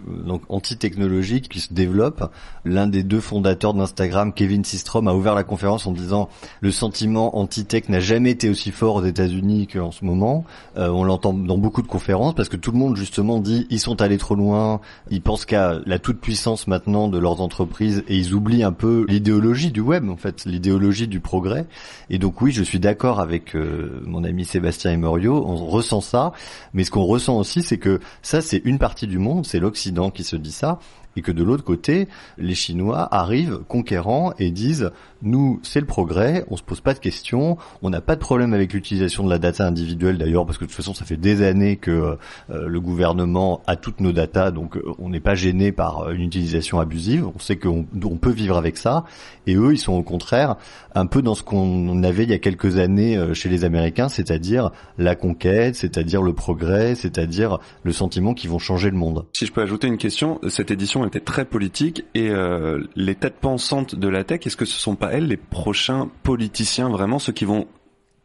donc 0.07 0.41
anti-technologique 0.49 1.49
qui 1.49 1.59
se 1.59 1.73
développe. 1.73 2.31
L'un 2.65 2.87
des 2.87 3.03
deux 3.03 3.19
fondateurs 3.19 3.73
d'Instagram, 3.73 4.33
Kevin 4.33 4.63
Systrom, 4.63 5.07
a 5.07 5.13
ouvert 5.13 5.35
la 5.35 5.43
conférence 5.43 5.87
en 5.87 5.91
disant 5.91 6.29
le 6.61 6.71
sentiment 6.71 7.37
anti-tech 7.37 7.89
n'a 7.89 7.99
jamais 7.99 8.31
été 8.31 8.49
aussi 8.49 8.71
fort 8.71 8.95
aux 8.95 9.05
États-Unis 9.05 9.67
qu'en 9.67 9.91
ce 9.91 10.05
moment. 10.05 10.45
Euh, 10.77 10.89
on 10.89 11.03
l'entend 11.03 11.33
dans 11.33 11.57
beaucoup 11.57 11.81
de 11.81 11.87
conférences 11.87 12.35
parce 12.35 12.49
que 12.49 12.57
tout 12.57 12.71
le 12.71 12.77
monde 12.77 12.95
justement 12.95 13.39
dit 13.39 13.67
ils 13.69 13.79
sont 13.79 14.01
allés 14.01 14.17
trop 14.17 14.35
loin, 14.35 14.81
ils 15.09 15.21
pensent 15.21 15.45
qu'à 15.45 15.79
la 15.85 15.99
toute 15.99 16.19
puissance 16.19 16.67
maintenant 16.67 17.07
de 17.07 17.17
leurs 17.17 17.41
entreprises 17.41 18.03
et 18.07 18.17
ils 18.17 18.33
oublient 18.33 18.63
un 18.63 18.71
peu 18.71 19.05
l'idéologie 19.07 19.71
du 19.71 19.81
web 19.81 20.09
en 20.09 20.17
fait, 20.17 20.45
l'idéologie 20.45 21.07
du 21.07 21.19
progrès. 21.19 21.65
Et 22.09 22.17
donc 22.17 22.41
oui, 22.41 22.51
je 22.51 22.63
suis 22.63 22.79
d'accord 22.79 23.19
avec 23.19 23.55
euh, 23.55 24.01
mon 24.05 24.23
ami 24.23 24.45
Sébastien 24.45 24.91
Emerio, 24.91 25.43
on 25.45 25.55
ressent 25.55 26.01
ça, 26.01 26.33
mais 26.73 26.83
ce 26.83 26.91
qu'on 26.91 27.03
ressent 27.03 27.37
aussi 27.37 27.61
c'est 27.61 27.77
que 27.77 27.99
ça 28.21 28.41
c'est 28.41 28.61
une 28.65 28.79
partie 28.79 29.07
du 29.07 29.17
monde, 29.17 29.45
c'est 29.45 29.59
l'Occident 29.73 30.11
qui 30.11 30.23
se 30.23 30.35
dit 30.35 30.51
ça, 30.51 30.77
et 31.15 31.23
que 31.23 31.31
de 31.31 31.43
l'autre 31.43 31.63
côté, 31.63 32.07
les 32.37 32.53
Chinois 32.53 33.07
arrivent 33.11 33.61
conquérants 33.67 34.33
et 34.37 34.51
disent 34.51 34.91
nous, 35.23 35.59
c'est 35.63 35.79
le 35.79 35.85
progrès, 35.85 36.43
on 36.49 36.57
se 36.57 36.63
pose 36.63 36.81
pas 36.81 36.93
de 36.93 36.99
questions, 36.99 37.57
on 37.81 37.89
n'a 37.89 38.01
pas 38.01 38.15
de 38.15 38.19
problème 38.19 38.53
avec 38.53 38.73
l'utilisation 38.73 39.23
de 39.23 39.29
la 39.29 39.39
data 39.39 39.65
individuelle 39.65 40.17
d'ailleurs, 40.17 40.45
parce 40.45 40.57
que 40.57 40.65
de 40.65 40.69
toute 40.69 40.75
façon, 40.75 40.93
ça 40.93 41.05
fait 41.05 41.17
des 41.17 41.41
années 41.41 41.77
que 41.77 42.17
euh, 42.49 42.67
le 42.67 42.81
gouvernement 42.81 43.61
a 43.65 43.77
toutes 43.77 44.01
nos 44.01 44.11
datas, 44.11 44.51
donc 44.51 44.75
euh, 44.75 44.83
on 44.99 45.09
n'est 45.09 45.21
pas 45.21 45.35
gêné 45.35 45.71
par 45.71 46.01
euh, 46.01 46.13
une 46.13 46.23
utilisation 46.23 46.79
abusive, 46.79 47.25
on 47.33 47.39
sait 47.39 47.55
qu'on 47.55 47.85
on 48.03 48.17
peut 48.17 48.31
vivre 48.31 48.57
avec 48.57 48.77
ça, 48.77 49.05
et 49.47 49.55
eux, 49.55 49.71
ils 49.71 49.77
sont 49.77 49.93
au 49.93 50.03
contraire 50.03 50.57
un 50.93 51.05
peu 51.05 51.21
dans 51.21 51.35
ce 51.35 51.43
qu'on 51.43 52.03
avait 52.03 52.23
il 52.23 52.29
y 52.29 52.33
a 52.33 52.39
quelques 52.39 52.77
années 52.77 53.33
chez 53.33 53.49
les 53.49 53.63
Américains, 53.63 54.09
c'est-à-dire 54.09 54.71
la 54.97 55.15
conquête, 55.15 55.75
c'est-à-dire 55.75 56.21
le 56.21 56.33
progrès, 56.33 56.95
c'est-à-dire 56.95 57.57
le 57.83 57.91
sentiment 57.91 58.33
qu'ils 58.33 58.51
vont 58.51 58.59
changer 58.59 58.91
le 58.91 58.97
monde. 58.97 59.25
Si 59.33 59.45
je 59.45 59.51
peux 59.51 59.61
ajouter 59.61 59.87
une 59.87 59.97
question, 59.97 60.39
cette 60.49 60.69
édition 60.69 61.05
était 61.05 61.19
très 61.19 61.45
politique, 61.45 62.05
et 62.13 62.31
les 62.95 63.15
têtes 63.15 63.37
pensantes 63.41 63.95
de 63.95 64.07
la 64.07 64.23
tech, 64.23 64.45
est-ce 64.45 64.55
que 64.55 64.65
ce 64.65 64.79
sont 64.79 64.95
pas 64.95 65.12
les 65.19 65.37
prochains 65.37 66.09
politiciens, 66.23 66.89
vraiment 66.89 67.19
ceux 67.19 67.33
qui 67.33 67.45
vont 67.45 67.67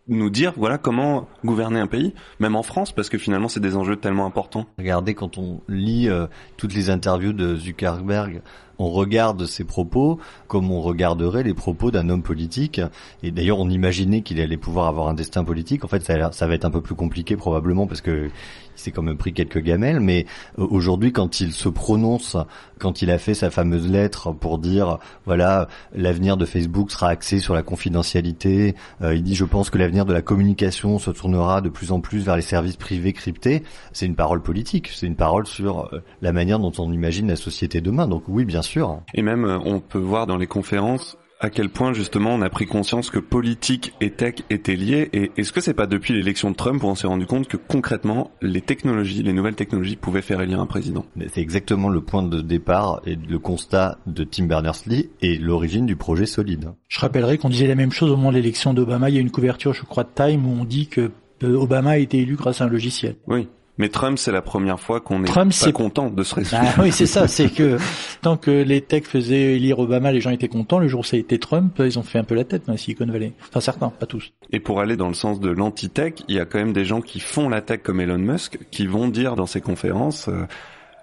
nous 0.08 0.30
dire 0.30 0.54
voilà 0.56 0.78
comment 0.78 1.28
gouverner 1.44 1.78
un 1.78 1.86
pays, 1.86 2.14
même 2.40 2.56
en 2.56 2.62
France, 2.62 2.92
parce 2.92 3.08
que 3.08 3.18
finalement 3.18 3.48
c'est 3.48 3.60
des 3.60 3.76
enjeux 3.76 3.96
tellement 3.96 4.26
importants. 4.26 4.66
Regardez 4.78 5.14
quand 5.14 5.38
on 5.38 5.60
lit 5.68 6.08
euh, 6.08 6.26
toutes 6.56 6.74
les 6.74 6.90
interviews 6.90 7.32
de 7.32 7.56
Zuckerberg, 7.56 8.40
on 8.78 8.90
regarde 8.90 9.44
ses 9.46 9.64
propos 9.64 10.18
comme 10.46 10.70
on 10.70 10.80
regarderait 10.80 11.42
les 11.42 11.54
propos 11.54 11.90
d'un 11.90 12.08
homme 12.08 12.22
politique. 12.22 12.80
Et 13.22 13.30
d'ailleurs, 13.30 13.58
on 13.58 13.68
imaginait 13.68 14.22
qu'il 14.22 14.40
allait 14.40 14.56
pouvoir 14.56 14.86
avoir 14.86 15.08
un 15.08 15.14
destin 15.14 15.44
politique. 15.44 15.84
En 15.84 15.88
fait, 15.88 16.04
ça, 16.04 16.30
ça 16.32 16.46
va 16.46 16.54
être 16.54 16.64
un 16.64 16.70
peu 16.70 16.80
plus 16.80 16.94
compliqué 16.94 17.36
probablement 17.36 17.86
parce 17.86 18.00
que 18.00 18.30
il 18.78 18.80
s'est 18.80 18.90
quand 18.92 19.02
même 19.02 19.16
pris 19.16 19.32
quelques 19.32 19.58
gamelles, 19.58 19.98
mais 19.98 20.26
euh, 20.58 20.66
aujourd'hui, 20.70 21.12
quand 21.12 21.40
il 21.40 21.52
se 21.52 21.68
prononce, 21.68 22.36
quand 22.78 23.02
il 23.02 23.10
a 23.10 23.18
fait 23.18 23.34
sa 23.34 23.50
fameuse 23.50 23.90
lettre 23.90 24.32
pour 24.32 24.58
dire, 24.58 24.98
voilà, 25.26 25.68
l'avenir 25.92 26.36
de 26.36 26.44
Facebook 26.44 26.92
sera 26.92 27.08
axé 27.08 27.40
sur 27.40 27.54
la 27.54 27.62
confidentialité, 27.62 28.76
euh, 29.02 29.14
il 29.14 29.24
dit, 29.24 29.34
je 29.34 29.44
pense 29.44 29.68
que 29.70 29.78
l'avenir 29.78 30.04
de 30.04 30.12
la 30.12 30.22
communication 30.22 30.98
se 30.98 31.10
tournera 31.10 31.60
de 31.60 31.68
plus 31.68 31.90
en 31.90 32.00
plus 32.00 32.24
vers 32.24 32.36
les 32.36 32.42
services 32.42 32.76
privés 32.76 33.12
cryptés, 33.12 33.64
c'est 33.92 34.06
une 34.06 34.14
parole 34.14 34.42
politique, 34.42 34.90
c'est 34.94 35.06
une 35.06 35.16
parole 35.16 35.46
sur 35.46 35.92
euh, 35.92 36.02
la 36.22 36.32
manière 36.32 36.60
dont 36.60 36.72
on 36.78 36.92
imagine 36.92 37.26
la 37.26 37.36
société 37.36 37.80
demain. 37.80 38.06
Donc 38.06 38.24
oui, 38.28 38.44
bien 38.44 38.62
sûr. 38.62 39.00
Et 39.14 39.22
même, 39.22 39.44
on 39.64 39.80
peut 39.80 39.98
voir 39.98 40.26
dans 40.28 40.36
les 40.36 40.46
conférences 40.46 41.18
à 41.40 41.50
quel 41.50 41.68
point 41.68 41.92
justement 41.92 42.34
on 42.34 42.42
a 42.42 42.50
pris 42.50 42.66
conscience 42.66 43.10
que 43.10 43.18
politique 43.18 43.94
et 44.00 44.10
tech 44.10 44.34
étaient 44.50 44.76
liés 44.76 45.08
et 45.12 45.30
est-ce 45.36 45.52
que 45.52 45.60
c'est 45.60 45.74
pas 45.74 45.86
depuis 45.86 46.14
l'élection 46.14 46.50
de 46.50 46.56
Trump 46.56 46.82
où 46.82 46.86
on 46.86 46.94
s'est 46.94 47.06
rendu 47.06 47.26
compte 47.26 47.48
que 47.48 47.56
concrètement 47.56 48.30
les 48.42 48.60
technologies, 48.60 49.22
les 49.22 49.32
nouvelles 49.32 49.54
technologies 49.54 49.96
pouvaient 49.96 50.22
faire 50.22 50.40
élire 50.40 50.60
un 50.60 50.66
président? 50.66 51.04
C'est 51.32 51.40
exactement 51.40 51.88
le 51.88 52.00
point 52.00 52.22
de 52.22 52.40
départ 52.40 53.00
et 53.06 53.16
le 53.16 53.38
constat 53.38 53.98
de 54.06 54.24
Tim 54.24 54.46
Berners-Lee 54.46 55.10
et 55.20 55.38
l'origine 55.38 55.86
du 55.86 55.96
projet 55.96 56.26
solide. 56.26 56.72
Je 56.88 57.00
rappellerai 57.00 57.38
qu'on 57.38 57.48
disait 57.48 57.66
la 57.66 57.74
même 57.74 57.92
chose 57.92 58.10
au 58.10 58.16
moment 58.16 58.30
de 58.30 58.36
l'élection 58.36 58.74
d'Obama, 58.74 59.08
il 59.10 59.14
y 59.14 59.18
a 59.18 59.20
une 59.20 59.30
couverture 59.30 59.72
je 59.72 59.84
crois 59.84 60.04
de 60.04 60.10
Time 60.14 60.46
où 60.46 60.60
on 60.60 60.64
dit 60.64 60.88
que 60.88 61.10
Obama 61.42 61.90
a 61.90 61.98
été 61.98 62.18
élu 62.18 62.34
grâce 62.34 62.60
à 62.60 62.64
un 62.64 62.68
logiciel. 62.68 63.16
Oui. 63.26 63.48
Mais 63.78 63.88
Trump, 63.88 64.18
c'est 64.18 64.32
la 64.32 64.42
première 64.42 64.80
fois 64.80 65.00
qu'on 65.00 65.22
est 65.24 65.32
pas 65.32 65.72
content 65.72 66.10
de 66.10 66.22
ce 66.22 66.34
résultat. 66.34 66.62
Ah, 66.76 66.82
oui, 66.82 66.92
c'est 66.92 67.06
ça. 67.06 67.28
C'est 67.28 67.48
que 67.48 67.78
tant 68.22 68.36
que 68.36 68.50
les 68.50 68.80
techs 68.80 69.06
faisaient 69.06 69.56
élire 69.56 69.78
Obama, 69.78 70.10
les 70.12 70.20
gens 70.20 70.30
étaient 70.30 70.48
contents. 70.48 70.78
Le 70.78 70.88
jour 70.88 71.00
où 71.00 71.04
ça 71.04 71.16
a 71.16 71.20
été 71.20 71.38
Trump, 71.38 71.74
ils 71.78 71.98
ont 71.98 72.02
fait 72.02 72.18
un 72.18 72.24
peu 72.24 72.34
la 72.34 72.44
tête 72.44 72.66
dans 72.66 72.72
la 72.72 72.78
Silicon 72.78 73.06
Valley. 73.06 73.32
Enfin, 73.48 73.60
certains, 73.60 73.90
pas 73.90 74.06
tous. 74.06 74.32
Et 74.50 74.60
pour 74.60 74.80
aller 74.80 74.96
dans 74.96 75.08
le 75.08 75.14
sens 75.14 75.40
de 75.40 75.50
l'anti-tech, 75.50 76.14
il 76.28 76.34
y 76.34 76.40
a 76.40 76.44
quand 76.44 76.58
même 76.58 76.72
des 76.72 76.84
gens 76.84 77.00
qui 77.00 77.20
font 77.20 77.48
la 77.48 77.60
tech 77.60 77.80
comme 77.82 78.00
Elon 78.00 78.18
Musk, 78.18 78.58
qui 78.70 78.86
vont 78.86 79.08
dire 79.08 79.36
dans 79.36 79.46
ses 79.46 79.60
conférences. 79.60 80.28
Euh, 80.28 80.46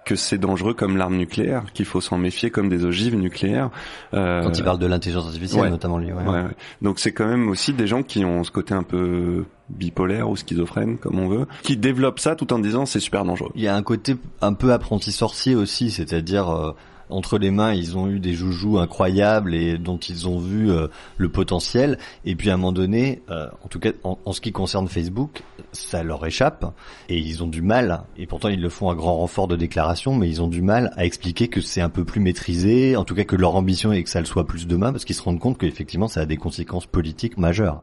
que 0.06 0.14
c'est 0.14 0.38
dangereux 0.38 0.72
comme 0.72 0.96
l'arme 0.96 1.16
nucléaire, 1.16 1.64
qu'il 1.74 1.84
faut 1.84 2.00
s'en 2.00 2.16
méfier 2.16 2.48
comme 2.48 2.68
des 2.68 2.84
ogives 2.84 3.16
nucléaires. 3.16 3.70
Euh... 4.14 4.40
Quand 4.40 4.56
il 4.56 4.64
parle 4.64 4.78
de 4.78 4.86
l'intelligence 4.86 5.26
artificielle, 5.26 5.68
notamment 5.68 5.98
lui. 5.98 6.12
Ouais. 6.12 6.22
Ouais, 6.22 6.44
Donc 6.80 7.00
c'est 7.00 7.10
quand 7.10 7.26
même 7.26 7.48
aussi 7.48 7.72
des 7.72 7.88
gens 7.88 8.04
qui 8.04 8.24
ont 8.24 8.44
ce 8.44 8.52
côté 8.52 8.72
un 8.72 8.84
peu 8.84 9.44
bipolaire 9.68 10.28
ou 10.30 10.36
schizophrène, 10.36 10.98
comme 10.98 11.18
on 11.18 11.28
veut, 11.28 11.46
qui 11.62 11.76
développent 11.76 12.20
ça 12.20 12.36
tout 12.36 12.52
en 12.52 12.58
disant 12.58 12.86
c'est 12.86 13.00
super 13.00 13.24
dangereux. 13.24 13.50
Il 13.54 13.62
y 13.62 13.68
a 13.68 13.74
un 13.74 13.82
côté 13.82 14.16
un 14.40 14.52
peu 14.52 14.72
apprenti 14.72 15.12
sorcier 15.12 15.54
aussi, 15.54 15.90
c'est-à-dire 15.90 16.48
euh, 16.50 16.72
entre 17.08 17.38
les 17.38 17.50
mains, 17.50 17.72
ils 17.72 17.96
ont 17.96 18.08
eu 18.08 18.18
des 18.18 18.32
joujoux 18.32 18.78
incroyables 18.78 19.54
et 19.54 19.78
dont 19.78 19.98
ils 19.98 20.28
ont 20.28 20.38
vu 20.38 20.70
euh, 20.70 20.88
le 21.16 21.28
potentiel. 21.28 21.98
Et 22.24 22.34
puis 22.34 22.50
à 22.50 22.54
un 22.54 22.56
moment 22.56 22.72
donné, 22.72 23.22
euh, 23.30 23.48
en 23.64 23.68
tout 23.68 23.78
cas 23.78 23.90
en, 24.02 24.32
ce 24.32 24.40
qui 24.40 24.52
concerne 24.52 24.88
Facebook, 24.88 25.42
ça 25.72 26.02
leur 26.02 26.24
échappe 26.26 26.74
et 27.08 27.18
ils 27.18 27.42
ont 27.42 27.48
du 27.48 27.62
mal. 27.62 28.02
Et 28.16 28.26
pourtant 28.26 28.48
ils 28.48 28.60
le 28.60 28.68
font 28.68 28.90
à 28.90 28.94
grand 28.94 29.16
renfort 29.16 29.48
de 29.48 29.56
déclaration, 29.56 30.14
mais 30.14 30.28
ils 30.28 30.42
ont 30.42 30.48
du 30.48 30.62
mal 30.62 30.92
à 30.96 31.04
expliquer 31.04 31.48
que 31.48 31.60
c'est 31.60 31.80
un 31.80 31.90
peu 31.90 32.04
plus 32.04 32.20
maîtrisé, 32.20 32.96
en 32.96 33.04
tout 33.04 33.14
cas 33.14 33.24
que 33.24 33.36
leur 33.36 33.54
ambition 33.56 33.92
est 33.92 34.02
que 34.02 34.10
ça 34.10 34.20
le 34.20 34.26
soit 34.26 34.46
plus 34.46 34.66
demain, 34.66 34.92
parce 34.92 35.04
qu'ils 35.04 35.16
se 35.16 35.22
rendent 35.22 35.40
compte 35.40 35.58
qu'effectivement 35.58 36.08
ça 36.08 36.20
a 36.20 36.26
des 36.26 36.36
conséquences 36.36 36.86
politiques 36.86 37.38
majeures. 37.38 37.82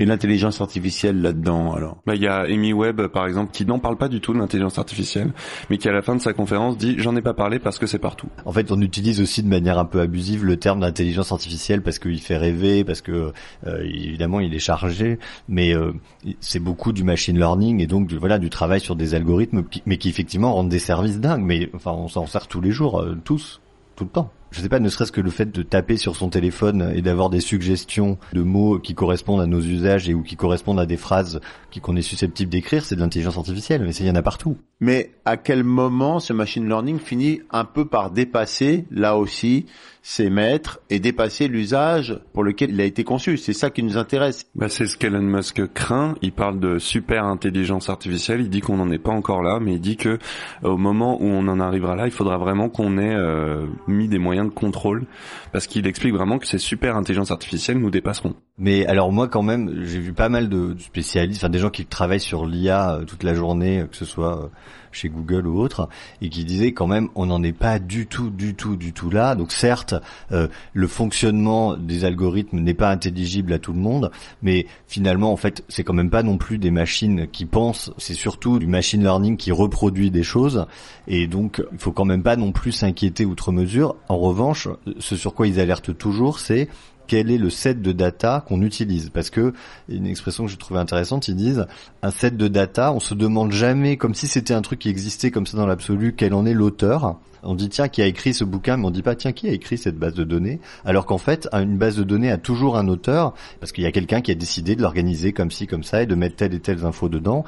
Et 0.00 0.06
l'intelligence 0.06 0.60
artificielle 0.60 1.20
là-dedans, 1.20 1.74
alors? 1.74 1.98
Bah, 2.06 2.14
il 2.14 2.22
y 2.22 2.28
a 2.28 2.42
Amy 2.42 2.72
Webb, 2.72 3.08
par 3.08 3.26
exemple, 3.26 3.50
qui 3.52 3.66
n'en 3.66 3.80
parle 3.80 3.96
pas 3.96 4.08
du 4.08 4.20
tout 4.20 4.32
de 4.32 4.38
l'intelligence 4.38 4.78
artificielle, 4.78 5.32
mais 5.70 5.78
qui 5.78 5.88
à 5.88 5.92
la 5.92 6.02
fin 6.02 6.14
de 6.14 6.20
sa 6.20 6.32
conférence 6.32 6.78
dit 6.78 6.94
j'en 6.98 7.16
ai 7.16 7.22
pas 7.22 7.34
parlé 7.34 7.58
parce 7.58 7.80
que 7.80 7.86
c'est 7.86 7.98
partout. 7.98 8.28
En 8.44 8.52
fait, 8.52 8.70
on 8.70 8.80
utilise 8.80 9.20
aussi 9.20 9.42
de 9.42 9.48
manière 9.48 9.76
un 9.76 9.84
peu 9.84 10.00
abusive 10.00 10.44
le 10.44 10.56
terme 10.56 10.80
d'intelligence 10.80 11.32
artificielle 11.32 11.82
parce 11.82 11.98
qu'il 11.98 12.20
fait 12.20 12.36
rêver, 12.36 12.84
parce 12.84 13.00
que 13.00 13.32
euh, 13.66 13.82
évidemment 13.82 14.38
il 14.38 14.54
est 14.54 14.60
chargé, 14.60 15.18
mais 15.48 15.74
euh, 15.74 15.92
c'est 16.38 16.60
beaucoup 16.60 16.92
du 16.92 17.02
machine 17.02 17.36
learning 17.36 17.80
et 17.80 17.88
donc 17.88 18.06
du, 18.06 18.18
voilà 18.18 18.38
du 18.38 18.50
travail 18.50 18.80
sur 18.80 18.94
des 18.94 19.14
algorithmes, 19.14 19.64
mais 19.84 19.98
qui 19.98 20.08
effectivement 20.08 20.54
rendent 20.54 20.68
des 20.68 20.78
services 20.78 21.18
dingues. 21.18 21.44
Mais 21.44 21.70
enfin, 21.74 21.90
on 21.90 22.06
s'en 22.06 22.26
sert 22.26 22.46
tous 22.46 22.60
les 22.60 22.70
jours, 22.70 23.00
euh, 23.00 23.16
tous, 23.24 23.60
tout 23.96 24.04
le 24.04 24.10
temps 24.10 24.30
je 24.50 24.60
sais 24.60 24.68
pas, 24.68 24.80
ne 24.80 24.88
serait-ce 24.88 25.12
que 25.12 25.20
le 25.20 25.30
fait 25.30 25.50
de 25.50 25.62
taper 25.62 25.96
sur 25.96 26.16
son 26.16 26.28
téléphone 26.28 26.92
et 26.94 27.02
d'avoir 27.02 27.30
des 27.30 27.40
suggestions 27.40 28.18
de 28.32 28.42
mots 28.42 28.78
qui 28.78 28.94
correspondent 28.94 29.40
à 29.40 29.46
nos 29.46 29.60
usages 29.60 30.08
et 30.08 30.14
ou 30.14 30.22
qui 30.22 30.36
correspondent 30.36 30.80
à 30.80 30.86
des 30.86 30.96
phrases 30.96 31.40
qu'on 31.80 31.96
est 31.96 32.02
susceptible 32.02 32.50
d'écrire, 32.50 32.84
c'est 32.84 32.94
de 32.94 33.00
l'intelligence 33.00 33.36
artificielle, 33.36 33.82
mais 33.82 33.94
il 33.94 34.06
y 34.06 34.10
en 34.10 34.14
a 34.14 34.22
partout. 34.22 34.56
Mais 34.80 35.10
à 35.24 35.36
quel 35.36 35.64
moment 35.64 36.20
ce 36.20 36.32
machine 36.32 36.68
learning 36.68 36.98
finit 36.98 37.40
un 37.50 37.64
peu 37.64 37.84
par 37.84 38.10
dépasser, 38.12 38.84
là 38.92 39.16
aussi, 39.16 39.66
ses 40.02 40.30
maîtres 40.30 40.78
et 40.88 41.00
dépasser 41.00 41.48
l'usage 41.48 42.18
pour 42.32 42.44
lequel 42.44 42.70
il 42.70 42.80
a 42.80 42.84
été 42.84 43.02
conçu? 43.02 43.36
C'est 43.36 43.52
ça 43.52 43.70
qui 43.70 43.82
nous 43.82 43.96
intéresse. 43.96 44.46
Bah 44.54 44.68
c'est 44.68 44.86
ce 44.86 44.96
qu'Elon 44.96 45.20
Musk 45.20 45.66
craint. 45.74 46.14
Il 46.22 46.32
parle 46.32 46.60
de 46.60 46.78
super 46.78 47.24
intelligence 47.24 47.90
artificielle. 47.90 48.40
Il 48.40 48.50
dit 48.50 48.60
qu'on 48.60 48.76
n'en 48.76 48.90
est 48.92 48.98
pas 48.98 49.10
encore 49.10 49.42
là, 49.42 49.58
mais 49.60 49.74
il 49.74 49.80
dit 49.80 49.96
que 49.96 50.18
au 50.62 50.76
moment 50.76 51.20
où 51.20 51.26
on 51.26 51.48
en 51.48 51.58
arrivera 51.58 51.96
là, 51.96 52.06
il 52.06 52.12
faudra 52.12 52.38
vraiment 52.38 52.68
qu'on 52.68 52.98
ait 52.98 53.16
euh, 53.16 53.66
mis 53.88 54.06
des 54.06 54.18
moyens 54.18 54.37
de 54.44 54.50
contrôle, 54.50 55.06
parce 55.52 55.66
qu'il 55.66 55.86
explique 55.86 56.14
vraiment 56.14 56.38
que 56.38 56.46
ces 56.46 56.58
super 56.58 56.96
intelligences 56.96 57.30
artificielles 57.30 57.78
nous 57.78 57.90
dépasseront. 57.90 58.34
Mais 58.58 58.86
alors 58.86 59.12
moi 59.12 59.28
quand 59.28 59.42
même, 59.42 59.84
j'ai 59.84 59.98
vu 59.98 60.12
pas 60.12 60.28
mal 60.28 60.48
de 60.48 60.76
spécialistes, 60.78 61.40
enfin 61.40 61.50
des 61.50 61.58
gens 61.58 61.70
qui 61.70 61.86
travaillent 61.86 62.20
sur 62.20 62.46
l'IA 62.46 62.94
euh, 62.94 63.04
toute 63.04 63.22
la 63.22 63.34
journée, 63.34 63.84
que 63.90 63.96
ce 63.96 64.04
soit 64.04 64.44
euh, 64.44 64.48
chez 64.92 65.08
Google 65.08 65.46
ou 65.46 65.58
autre, 65.60 65.88
et 66.22 66.28
qui 66.28 66.44
disaient 66.44 66.72
quand 66.72 66.86
même 66.86 67.08
on 67.14 67.26
n'en 67.26 67.42
est 67.42 67.52
pas 67.52 67.78
du 67.78 68.06
tout, 68.06 68.30
du 68.30 68.54
tout, 68.54 68.76
du 68.76 68.92
tout 68.92 69.10
là. 69.10 69.34
Donc 69.34 69.52
certes, 69.52 69.94
euh, 70.32 70.48
le 70.72 70.86
fonctionnement 70.86 71.76
des 71.76 72.04
algorithmes 72.04 72.60
n'est 72.60 72.74
pas 72.74 72.90
intelligible 72.90 73.52
à 73.52 73.58
tout 73.58 73.72
le 73.72 73.80
monde, 73.80 74.10
mais 74.42 74.66
finalement 74.86 75.32
en 75.32 75.36
fait 75.36 75.64
c'est 75.68 75.84
quand 75.84 75.94
même 75.94 76.10
pas 76.10 76.22
non 76.22 76.38
plus 76.38 76.58
des 76.58 76.70
machines 76.70 77.26
qui 77.28 77.44
pensent, 77.44 77.92
c'est 77.98 78.14
surtout 78.14 78.58
du 78.58 78.66
machine 78.66 79.02
learning 79.02 79.36
qui 79.36 79.52
reproduit 79.52 80.10
des 80.10 80.22
choses, 80.22 80.66
et 81.06 81.26
donc 81.26 81.62
il 81.72 81.78
faut 81.78 81.92
quand 81.92 82.04
même 82.04 82.22
pas 82.22 82.36
non 82.36 82.52
plus 82.52 82.72
s'inquiéter 82.72 83.24
outre 83.24 83.52
mesure. 83.52 83.96
En 84.08 84.18
revanche, 84.18 84.68
ce 84.98 85.16
sur 85.16 85.34
quoi 85.34 85.46
ils 85.46 85.60
alertent 85.60 85.96
toujours, 85.96 86.38
c'est 86.38 86.68
quel 87.08 87.30
est 87.32 87.38
le 87.38 87.50
set 87.50 87.82
de 87.82 87.90
data 87.90 88.44
qu'on 88.46 88.62
utilise. 88.62 89.10
Parce 89.10 89.30
que 89.30 89.52
une 89.88 90.06
expression 90.06 90.44
que 90.44 90.50
je 90.52 90.56
trouvais 90.56 90.78
intéressante 90.78 91.26
ils 91.26 91.34
disent 91.34 91.66
un 92.02 92.10
set 92.12 92.36
de 92.36 92.46
data 92.46 92.92
on 92.92 93.00
se 93.00 93.14
demande 93.14 93.50
jamais 93.50 93.96
comme 93.96 94.14
si 94.14 94.28
c'était 94.28 94.54
un 94.54 94.62
truc 94.62 94.78
qui 94.78 94.88
existait 94.88 95.32
comme 95.32 95.46
ça 95.46 95.56
dans 95.56 95.66
l'absolu 95.66 96.14
quel 96.16 96.34
en 96.34 96.46
est 96.46 96.54
l'auteur. 96.54 97.16
On 97.42 97.54
dit 97.54 97.68
tiens 97.68 97.88
qui 97.88 98.02
a 98.02 98.06
écrit 98.06 98.34
ce 98.34 98.44
bouquin 98.44 98.76
mais 98.76 98.86
on 98.86 98.90
dit 98.90 99.02
pas 99.02 99.14
tiens 99.16 99.32
qui 99.32 99.48
a 99.48 99.52
écrit 99.52 99.78
cette 99.78 99.96
base 99.96 100.14
de 100.14 100.24
données. 100.24 100.60
Alors 100.84 101.06
qu'en 101.06 101.18
fait 101.18 101.48
une 101.52 101.78
base 101.78 101.96
de 101.96 102.04
données 102.04 102.30
a 102.30 102.38
toujours 102.38 102.76
un 102.76 102.86
auteur 102.88 103.34
parce 103.58 103.72
qu'il 103.72 103.84
y 103.84 103.86
a 103.86 103.92
quelqu'un 103.92 104.20
qui 104.20 104.30
a 104.30 104.34
décidé 104.34 104.76
de 104.76 104.82
l'organiser 104.82 105.32
comme 105.32 105.50
ci 105.50 105.66
comme 105.66 105.82
ça 105.82 106.02
et 106.02 106.06
de 106.06 106.14
mettre 106.14 106.36
telle 106.36 106.54
et 106.54 106.60
telle 106.60 106.84
info 106.84 107.08
dedans 107.08 107.44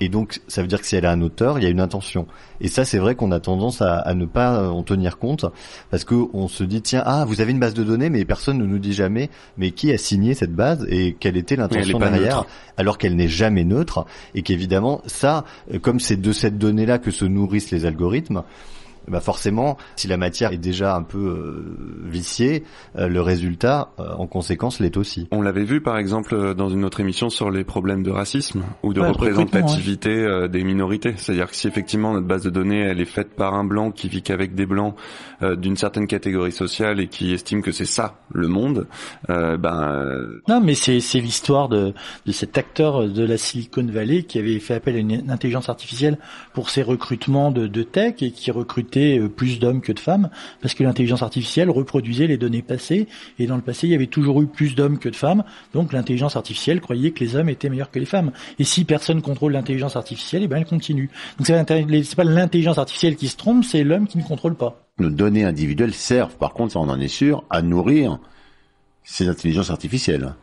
Et 0.00 0.08
donc, 0.08 0.40
ça 0.48 0.62
veut 0.62 0.68
dire 0.68 0.80
que 0.80 0.86
si 0.86 0.96
elle 0.96 1.06
a 1.06 1.10
un 1.10 1.20
auteur, 1.20 1.58
il 1.58 1.64
y 1.64 1.66
a 1.66 1.70
une 1.70 1.80
intention. 1.80 2.26
Et 2.60 2.68
ça, 2.68 2.84
c'est 2.84 2.98
vrai 2.98 3.14
qu'on 3.14 3.32
a 3.32 3.40
tendance 3.40 3.82
à, 3.82 3.98
à, 3.98 4.14
ne 4.14 4.26
pas 4.26 4.68
en 4.68 4.82
tenir 4.82 5.18
compte 5.18 5.44
parce 5.90 6.04
que 6.04 6.14
on 6.32 6.48
se 6.48 6.64
dit 6.64 6.82
tiens, 6.82 7.02
ah, 7.04 7.24
vous 7.26 7.40
avez 7.40 7.52
une 7.52 7.58
base 7.58 7.74
de 7.74 7.84
données, 7.84 8.10
mais 8.10 8.24
personne 8.24 8.58
ne 8.58 8.66
nous 8.66 8.78
dit 8.78 8.92
jamais, 8.92 9.30
mais 9.56 9.70
qui 9.70 9.92
a 9.92 9.98
signé 9.98 10.34
cette 10.34 10.54
base 10.54 10.86
et 10.88 11.16
quelle 11.18 11.36
était 11.36 11.56
l'intention 11.56 11.98
derrière, 11.98 12.44
alors 12.76 12.98
qu'elle 12.98 13.16
n'est 13.16 13.28
jamais 13.28 13.64
neutre 13.64 14.06
et 14.34 14.42
qu'évidemment, 14.42 15.02
ça, 15.06 15.44
comme 15.82 16.00
c'est 16.00 16.20
de 16.20 16.32
cette 16.32 16.58
donnée-là 16.58 16.98
que 16.98 17.10
se 17.10 17.24
nourrissent 17.24 17.70
les 17.70 17.86
algorithmes, 17.86 18.42
bah 19.08 19.20
forcément, 19.20 19.76
si 19.96 20.08
la 20.08 20.16
matière 20.16 20.52
est 20.52 20.58
déjà 20.58 20.94
un 20.94 21.02
peu 21.02 21.18
euh, 21.18 22.08
viciée, 22.08 22.64
euh, 22.96 23.08
le 23.08 23.20
résultat, 23.20 23.90
euh, 23.98 24.12
en 24.14 24.26
conséquence, 24.26 24.80
l'est 24.80 24.96
aussi. 24.96 25.28
On 25.30 25.42
l'avait 25.42 25.64
vu, 25.64 25.80
par 25.80 25.98
exemple, 25.98 26.54
dans 26.54 26.68
une 26.68 26.84
autre 26.84 27.00
émission 27.00 27.30
sur 27.30 27.50
les 27.50 27.64
problèmes 27.64 28.02
de 28.02 28.10
racisme 28.10 28.62
ou 28.82 28.92
de 28.92 29.00
représentativité 29.00 30.48
des 30.50 30.64
minorités. 30.64 31.14
C'est-à-dire 31.16 31.48
que 31.48 31.56
si 31.56 31.66
effectivement 31.68 32.12
notre 32.12 32.26
base 32.26 32.42
de 32.42 32.50
données, 32.50 32.80
elle 32.80 33.00
est 33.00 33.04
faite 33.04 33.34
par 33.34 33.54
un 33.54 33.64
blanc 33.64 33.90
qui 33.90 34.08
vit 34.08 34.22
qu'avec 34.22 34.54
des 34.54 34.66
blancs 34.66 34.94
d'une 35.40 35.76
certaine 35.76 36.06
catégorie 36.06 36.52
sociale 36.52 37.00
et 37.00 37.08
qui 37.08 37.32
estime 37.32 37.62
que 37.62 37.72
c'est 37.72 37.84
ça 37.84 38.18
le 38.32 38.48
monde, 38.48 38.86
ben 39.28 40.28
non, 40.48 40.60
mais 40.60 40.74
c'est 40.74 41.00
c'est 41.00 41.20
l'histoire 41.20 41.68
de 41.68 41.92
de 42.26 42.32
cet 42.32 42.58
acteur 42.58 43.08
de 43.08 43.24
la 43.24 43.38
Silicon 43.38 43.86
Valley 43.86 44.24
qui 44.24 44.38
avait 44.38 44.58
fait 44.58 44.74
appel 44.74 44.96
à 44.96 44.98
une 44.98 45.30
intelligence 45.30 45.68
artificielle 45.68 46.18
pour 46.52 46.70
ses 46.70 46.82
recrutements 46.82 47.50
de, 47.50 47.66
de 47.66 47.82
tech 47.82 48.14
et 48.20 48.30
qui 48.30 48.50
recrutait 48.50 48.97
euh, 49.18 49.28
plus 49.28 49.58
d'hommes 49.58 49.80
que 49.80 49.92
de 49.92 50.00
femmes, 50.00 50.30
parce 50.60 50.74
que 50.74 50.82
l'intelligence 50.82 51.22
artificielle 51.22 51.70
reproduisait 51.70 52.26
les 52.26 52.36
données 52.36 52.62
passées, 52.62 53.08
et 53.38 53.46
dans 53.46 53.56
le 53.56 53.62
passé, 53.62 53.86
il 53.86 53.90
y 53.90 53.94
avait 53.94 54.06
toujours 54.06 54.40
eu 54.42 54.46
plus 54.46 54.74
d'hommes 54.74 54.98
que 54.98 55.08
de 55.08 55.16
femmes, 55.16 55.44
donc 55.74 55.92
l'intelligence 55.92 56.36
artificielle 56.36 56.80
croyait 56.80 57.10
que 57.10 57.20
les 57.20 57.36
hommes 57.36 57.48
étaient 57.48 57.68
meilleurs 57.68 57.90
que 57.90 57.98
les 57.98 58.06
femmes. 58.06 58.32
Et 58.58 58.64
si 58.64 58.84
personne 58.84 59.22
contrôle 59.22 59.52
l'intelligence 59.52 59.96
artificielle, 59.96 60.42
eh 60.44 60.48
ben 60.48 60.58
elle 60.58 60.66
continue. 60.66 61.10
Donc 61.38 61.46
c'est 61.46 62.16
pas 62.16 62.24
l'intelligence 62.24 62.78
artificielle 62.78 63.16
qui 63.16 63.28
se 63.28 63.36
trompe, 63.36 63.64
c'est 63.64 63.84
l'homme 63.84 64.06
qui 64.06 64.18
ne 64.18 64.22
contrôle 64.22 64.54
pas. 64.54 64.88
Nos 64.98 65.10
données 65.10 65.44
individuelles 65.44 65.94
servent, 65.94 66.36
par 66.36 66.52
contre, 66.52 66.72
ça 66.72 66.80
on 66.80 66.88
en 66.88 67.00
est 67.00 67.08
sûr, 67.08 67.44
à 67.50 67.62
nourrir 67.62 68.18
ces 69.04 69.28
intelligences 69.28 69.70
artificielles. 69.70 70.34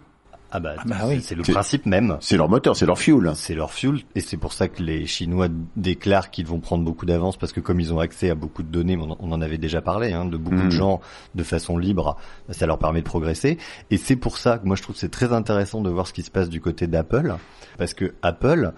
Ah 0.55 0.59
bah, 0.61 0.75
ah 0.77 0.83
bah 0.85 0.95
oui, 1.05 1.19
c'est 1.21 1.35
le 1.35 1.43
principe 1.43 1.85
même. 1.85 2.17
C'est 2.21 2.37
leur 2.37 2.47
moteur, 2.47 2.77
c'est 2.77 2.85
leur 2.85 2.97
fuel. 2.97 3.33
C'est 3.35 3.55
leur 3.55 3.73
fuel, 3.73 3.99
et 4.15 4.21
c'est 4.21 4.37
pour 4.37 4.53
ça 4.53 4.69
que 4.69 4.81
les 4.81 5.05
Chinois 5.05 5.49
déclarent 5.75 6.31
qu'ils 6.31 6.47
vont 6.47 6.61
prendre 6.61 6.85
beaucoup 6.85 7.05
d'avance 7.05 7.35
parce 7.35 7.51
que 7.51 7.59
comme 7.59 7.81
ils 7.81 7.93
ont 7.93 7.99
accès 7.99 8.29
à 8.29 8.35
beaucoup 8.35 8.63
de 8.63 8.69
données, 8.69 8.97
on 8.97 9.31
en 9.33 9.41
avait 9.41 9.57
déjà 9.57 9.81
parlé, 9.81 10.13
hein, 10.13 10.23
de 10.23 10.37
beaucoup 10.37 10.55
de 10.55 10.67
mm. 10.67 10.71
gens 10.71 11.01
de 11.35 11.43
façon 11.43 11.77
libre, 11.77 12.15
ça 12.51 12.65
leur 12.67 12.79
permet 12.79 13.01
de 13.01 13.05
progresser. 13.05 13.57
Et 13.91 13.97
c'est 13.97 14.15
pour 14.15 14.37
ça 14.37 14.57
que 14.57 14.65
moi 14.65 14.77
je 14.77 14.81
trouve 14.81 14.95
que 14.95 15.01
c'est 15.01 15.11
très 15.11 15.33
intéressant 15.33 15.81
de 15.81 15.89
voir 15.89 16.07
ce 16.07 16.13
qui 16.13 16.23
se 16.23 16.31
passe 16.31 16.47
du 16.47 16.61
côté 16.61 16.87
d'Apple, 16.87 17.35
parce 17.77 17.93
que 17.93 18.13
Apple 18.21 18.71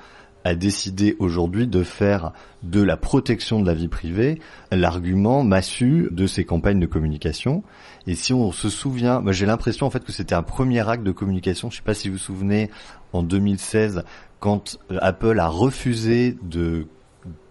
a 0.48 0.56
décidé 0.56 1.16
aujourd'hui 1.20 1.68
de 1.68 1.84
faire 1.84 2.32
de 2.63 2.82
la 2.82 2.96
protection 2.96 3.60
de 3.60 3.68
la 3.68 3.74
vie 3.74 3.89
privée 3.89 4.39
l'argument 4.72 5.44
massu 5.44 6.08
de 6.12 6.25
ses 6.25 6.46
campagnes 6.46 6.80
de 6.80 6.86
communication. 6.86 7.63
Et 8.08 8.16
si 8.16 8.34
on 8.34 8.51
se 8.54 8.70
souvient, 8.70 9.22
j'ai 9.32 9.46
l'impression 9.46 9.86
en 9.86 9.89
fait 9.89 10.06
que 10.06 10.13
c'était 10.13 10.36
un 10.36 10.44
premier 10.44 10.88
acte 10.88 11.04
de 11.04 11.12
communication. 11.12 11.70
Je 11.70 11.77
sais 11.77 11.84
pas 11.84 11.94
si 11.94 12.08
vous 12.08 12.13
vous 12.13 12.20
souvenez 12.20 12.70
en 13.12 13.24
2016 13.24 14.04
quand 14.39 14.80
euh, 14.92 14.98
Apple 15.01 15.38
a 15.39 15.48
refusé 15.50 16.38
de 16.42 16.88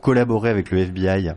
collaborer 0.01 0.49
avec 0.49 0.71
le 0.71 0.79
FBI 0.79 1.33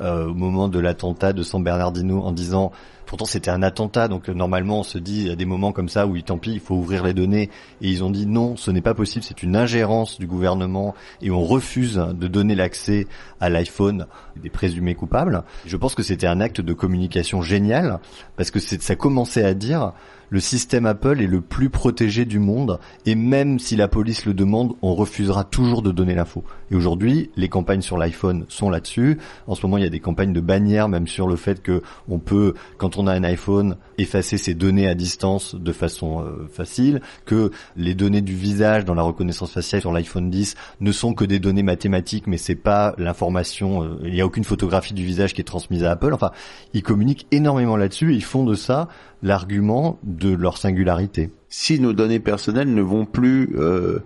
euh, 0.00 0.26
au 0.26 0.34
moment 0.34 0.68
de 0.68 0.78
l'attentat 0.78 1.32
de 1.32 1.42
San 1.42 1.62
Bernardino 1.64 2.20
en 2.22 2.32
disant 2.32 2.72
Pourtant, 3.10 3.24
c'était 3.24 3.50
un 3.50 3.64
attentat, 3.64 4.06
donc 4.06 4.28
euh, 4.28 4.34
normalement, 4.34 4.78
on 4.78 4.82
se 4.84 4.96
dit 4.96 5.30
à 5.30 5.34
des 5.34 5.44
moments 5.44 5.72
comme 5.72 5.88
ça 5.88 6.06
où, 6.06 6.16
tant 6.20 6.38
pis, 6.38 6.52
il 6.52 6.60
faut 6.60 6.76
ouvrir 6.76 7.02
les 7.02 7.12
données. 7.12 7.50
Et 7.82 7.88
ils 7.88 8.04
ont 8.04 8.10
dit 8.10 8.24
non, 8.24 8.54
ce 8.56 8.70
n'est 8.70 8.82
pas 8.82 8.94
possible, 8.94 9.24
c'est 9.24 9.42
une 9.42 9.56
ingérence 9.56 10.20
du 10.20 10.28
gouvernement 10.28 10.94
et 11.20 11.32
on 11.32 11.42
refuse 11.42 11.96
de 11.96 12.28
donner 12.28 12.54
l'accès 12.54 13.08
à 13.40 13.48
l'iPhone 13.48 14.06
des 14.40 14.48
présumés 14.48 14.94
coupables. 14.94 15.42
Je 15.66 15.76
pense 15.76 15.96
que 15.96 16.04
c'était 16.04 16.28
un 16.28 16.40
acte 16.40 16.60
de 16.60 16.72
communication 16.72 17.42
génial 17.42 17.98
parce 18.36 18.52
que 18.52 18.60
ça 18.60 18.94
commençait 18.94 19.44
à 19.44 19.54
dire 19.54 19.92
le 20.32 20.38
système 20.38 20.86
Apple 20.86 21.20
est 21.20 21.26
le 21.26 21.40
plus 21.40 21.70
protégé 21.70 22.24
du 22.24 22.38
monde 22.38 22.78
et 23.04 23.16
même 23.16 23.58
si 23.58 23.74
la 23.74 23.88
police 23.88 24.24
le 24.24 24.32
demande, 24.32 24.74
on 24.80 24.94
refusera 24.94 25.42
toujours 25.42 25.82
de 25.82 25.90
donner 25.90 26.14
l'info. 26.14 26.44
Et 26.70 26.76
aujourd'hui, 26.76 27.30
les 27.36 27.48
campagnes 27.48 27.80
sur 27.80 27.98
l'iPhone 27.98 28.44
sont 28.48 28.70
là-dessus. 28.70 29.18
En 29.48 29.56
ce 29.56 29.66
moment, 29.66 29.76
il 29.76 29.82
y 29.82 29.86
a 29.86 29.90
des 29.90 29.98
campagnes 29.98 30.32
de 30.32 30.40
bannières 30.40 30.88
même 30.88 31.08
sur 31.08 31.26
le 31.26 31.34
fait 31.34 31.60
que 31.60 31.82
on 32.08 32.20
peut, 32.20 32.54
quand 32.78 32.96
on 32.96 32.99
a 33.06 33.12
un 33.12 33.24
iPhone, 33.24 33.76
effacer 33.98 34.38
ses 34.38 34.54
données 34.54 34.88
à 34.88 34.94
distance 34.94 35.54
de 35.54 35.72
façon 35.72 36.22
euh, 36.22 36.48
facile, 36.52 37.00
que 37.24 37.50
les 37.76 37.94
données 37.94 38.20
du 38.20 38.34
visage 38.34 38.84
dans 38.84 38.94
la 38.94 39.02
reconnaissance 39.02 39.52
faciale 39.52 39.80
sur 39.80 39.92
l'iPhone 39.92 40.30
10 40.30 40.54
ne 40.80 40.92
sont 40.92 41.14
que 41.14 41.24
des 41.24 41.38
données 41.38 41.62
mathématiques, 41.62 42.26
mais 42.26 42.38
c'est 42.38 42.54
pas 42.54 42.94
l'information. 42.98 43.82
Euh, 43.82 43.98
il 44.04 44.12
n'y 44.12 44.20
a 44.20 44.26
aucune 44.26 44.44
photographie 44.44 44.94
du 44.94 45.04
visage 45.04 45.34
qui 45.34 45.40
est 45.40 45.44
transmise 45.44 45.84
à 45.84 45.92
Apple. 45.92 46.12
Enfin, 46.12 46.30
ils 46.74 46.82
communiquent 46.82 47.26
énormément 47.30 47.76
là-dessus. 47.76 48.14
Ils 48.14 48.24
font 48.24 48.44
de 48.44 48.54
ça 48.54 48.88
l'argument 49.22 49.98
de 50.02 50.34
leur 50.34 50.56
singularité. 50.56 51.30
Si 51.48 51.80
nos 51.80 51.92
données 51.92 52.20
personnelles 52.20 52.72
ne 52.72 52.82
vont 52.82 53.04
plus 53.04 53.54
euh, 53.56 54.00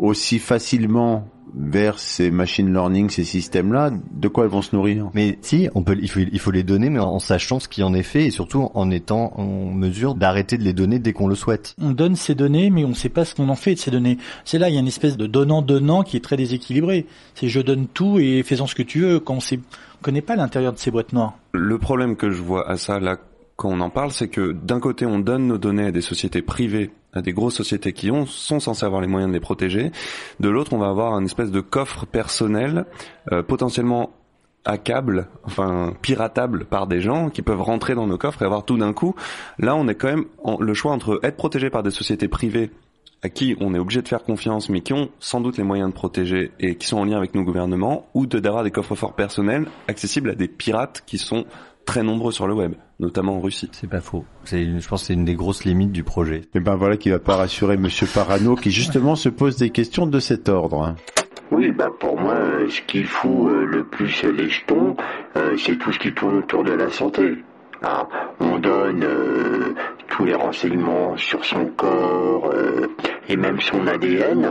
aussi 0.00 0.38
facilement 0.38 1.28
vers 1.54 1.98
ces 1.98 2.30
machine 2.30 2.72
learning, 2.72 3.10
ces 3.10 3.24
systèmes-là, 3.24 3.90
de 4.12 4.28
quoi 4.28 4.44
elles 4.44 4.50
vont 4.50 4.62
se 4.62 4.74
nourrir? 4.74 5.10
Mais 5.14 5.38
si, 5.42 5.68
on 5.74 5.82
peut, 5.82 5.98
il 6.00 6.08
faut, 6.08 6.20
il 6.20 6.38
faut 6.38 6.52
les 6.52 6.62
donner, 6.62 6.90
mais 6.90 7.00
en 7.00 7.18
sachant 7.18 7.58
ce 7.58 7.68
qui 7.68 7.82
en 7.82 7.92
est 7.92 8.04
fait 8.04 8.26
et 8.26 8.30
surtout 8.30 8.70
en 8.74 8.90
étant 8.90 9.32
en 9.36 9.72
mesure 9.72 10.14
d'arrêter 10.14 10.58
de 10.58 10.62
les 10.62 10.72
donner 10.72 10.98
dès 11.00 11.12
qu'on 11.12 11.26
le 11.26 11.34
souhaite. 11.34 11.74
On 11.80 11.90
donne 11.90 12.14
ces 12.14 12.34
données, 12.34 12.70
mais 12.70 12.84
on 12.84 12.90
ne 12.90 12.94
sait 12.94 13.08
pas 13.08 13.24
ce 13.24 13.34
qu'on 13.34 13.48
en 13.48 13.56
fait 13.56 13.74
de 13.74 13.80
ces 13.80 13.90
données. 13.90 14.18
C'est 14.44 14.58
là, 14.58 14.68
il 14.68 14.74
y 14.74 14.78
a 14.78 14.80
une 14.80 14.86
espèce 14.86 15.16
de 15.16 15.26
donnant-donnant 15.26 16.02
qui 16.02 16.16
est 16.16 16.24
très 16.24 16.36
déséquilibré. 16.36 17.06
C'est 17.34 17.48
je 17.48 17.60
donne 17.60 17.86
tout 17.88 18.18
et 18.18 18.42
fais-en 18.44 18.66
ce 18.66 18.74
que 18.74 18.82
tu 18.84 19.00
veux 19.00 19.20
quand 19.20 19.34
on 19.34 19.40
sait, 19.40 19.58
connaît 20.02 20.22
pas 20.22 20.36
l'intérieur 20.36 20.72
de 20.72 20.78
ces 20.78 20.90
boîtes 20.90 21.12
noires. 21.12 21.36
Le 21.52 21.78
problème 21.78 22.16
que 22.16 22.30
je 22.30 22.40
vois 22.40 22.70
à 22.70 22.76
ça, 22.76 23.00
là, 23.00 23.18
quand 23.56 23.70
on 23.70 23.80
en 23.80 23.90
parle, 23.90 24.12
c'est 24.12 24.28
que 24.28 24.52
d'un 24.52 24.80
côté, 24.80 25.04
on 25.04 25.18
donne 25.18 25.46
nos 25.48 25.58
données 25.58 25.86
à 25.86 25.92
des 25.92 26.00
sociétés 26.00 26.42
privées, 26.42 26.92
des 27.16 27.32
grosses 27.32 27.56
sociétés 27.56 27.92
qui 27.92 28.10
ont, 28.10 28.26
sont 28.26 28.60
censées 28.60 28.86
avoir 28.86 29.00
les 29.00 29.06
moyens 29.06 29.30
de 29.30 29.34
les 29.34 29.40
protéger. 29.40 29.90
De 30.38 30.48
l'autre, 30.48 30.72
on 30.72 30.78
va 30.78 30.88
avoir 30.88 31.14
un 31.14 31.24
espèce 31.24 31.50
de 31.50 31.60
coffre 31.60 32.06
personnel, 32.06 32.84
euh, 33.32 33.42
potentiellement 33.42 34.12
câble, 34.76 35.28
enfin 35.44 35.94
piratable 36.02 36.64
par 36.64 36.86
des 36.86 37.00
gens 37.00 37.30
qui 37.30 37.42
peuvent 37.42 37.62
rentrer 37.62 37.94
dans 37.94 38.06
nos 38.06 38.18
coffres 38.18 38.42
et 38.42 38.44
avoir 38.44 38.64
tout 38.64 38.76
d'un 38.76 38.92
coup. 38.92 39.14
Là, 39.58 39.74
on 39.74 39.88
est 39.88 39.94
quand 39.94 40.08
même 40.08 40.26
le 40.58 40.74
choix 40.74 40.92
entre 40.92 41.20
être 41.22 41.36
protégé 41.36 41.70
par 41.70 41.82
des 41.82 41.90
sociétés 41.90 42.28
privées 42.28 42.70
à 43.22 43.28
qui 43.28 43.54
on 43.60 43.74
est 43.74 43.78
obligé 43.78 44.00
de 44.00 44.08
faire 44.08 44.22
confiance, 44.22 44.70
mais 44.70 44.80
qui 44.80 44.94
ont 44.94 45.10
sans 45.18 45.40
doute 45.40 45.58
les 45.58 45.64
moyens 45.64 45.90
de 45.90 45.94
protéger 45.94 46.52
et 46.58 46.76
qui 46.76 46.86
sont 46.86 46.98
en 46.98 47.04
lien 47.04 47.18
avec 47.18 47.34
nos 47.34 47.42
gouvernements, 47.42 48.06
ou 48.14 48.26
de 48.26 48.38
d'avoir 48.38 48.64
des 48.64 48.70
coffres 48.70 48.94
forts 48.94 49.14
personnels 49.14 49.66
accessibles 49.88 50.30
à 50.30 50.34
des 50.34 50.48
pirates 50.48 51.02
qui 51.06 51.18
sont 51.18 51.44
très 51.90 52.04
nombreux 52.04 52.30
sur 52.30 52.46
le 52.46 52.54
web, 52.54 52.74
notamment 53.00 53.36
en 53.36 53.40
Russie. 53.40 53.68
C'est 53.72 53.90
pas 53.90 54.00
faux. 54.00 54.24
C'est, 54.44 54.64
je 54.64 54.88
pense 54.88 55.00
que 55.00 55.06
c'est 55.08 55.14
une 55.14 55.24
des 55.24 55.34
grosses 55.34 55.64
limites 55.64 55.90
du 55.90 56.04
projet. 56.04 56.36
Et 56.36 56.48
eh 56.54 56.60
ben 56.60 56.76
voilà 56.76 56.96
qui 56.96 57.10
va 57.10 57.18
pas 57.18 57.34
rassurer 57.34 57.76
Monsieur 57.76 58.06
Parano, 58.06 58.54
qui 58.54 58.70
justement 58.70 59.16
se 59.16 59.28
pose 59.28 59.56
des 59.56 59.70
questions 59.70 60.06
de 60.06 60.20
cet 60.20 60.48
ordre. 60.48 60.94
Oui, 61.50 61.72
bah 61.72 61.90
pour 61.98 62.16
moi, 62.16 62.36
ce 62.68 62.80
qui 62.82 63.02
fout 63.02 63.48
euh, 63.48 63.64
le 63.64 63.82
plus 63.82 64.22
les 64.22 64.48
jetons, 64.48 64.96
euh, 65.36 65.56
c'est 65.56 65.76
tout 65.78 65.90
ce 65.90 65.98
qui 65.98 66.14
tourne 66.14 66.36
autour 66.36 66.62
de 66.62 66.72
la 66.72 66.88
santé. 66.90 67.38
Ah, 67.82 68.06
on 68.38 68.58
donne 68.58 69.02
euh, 69.02 69.74
tous 70.06 70.24
les 70.24 70.34
renseignements 70.34 71.16
sur 71.16 71.44
son 71.44 71.66
corps 71.76 72.54
et 73.28 73.36
même 73.36 73.60
son 73.60 73.84
ADN. 73.88 74.48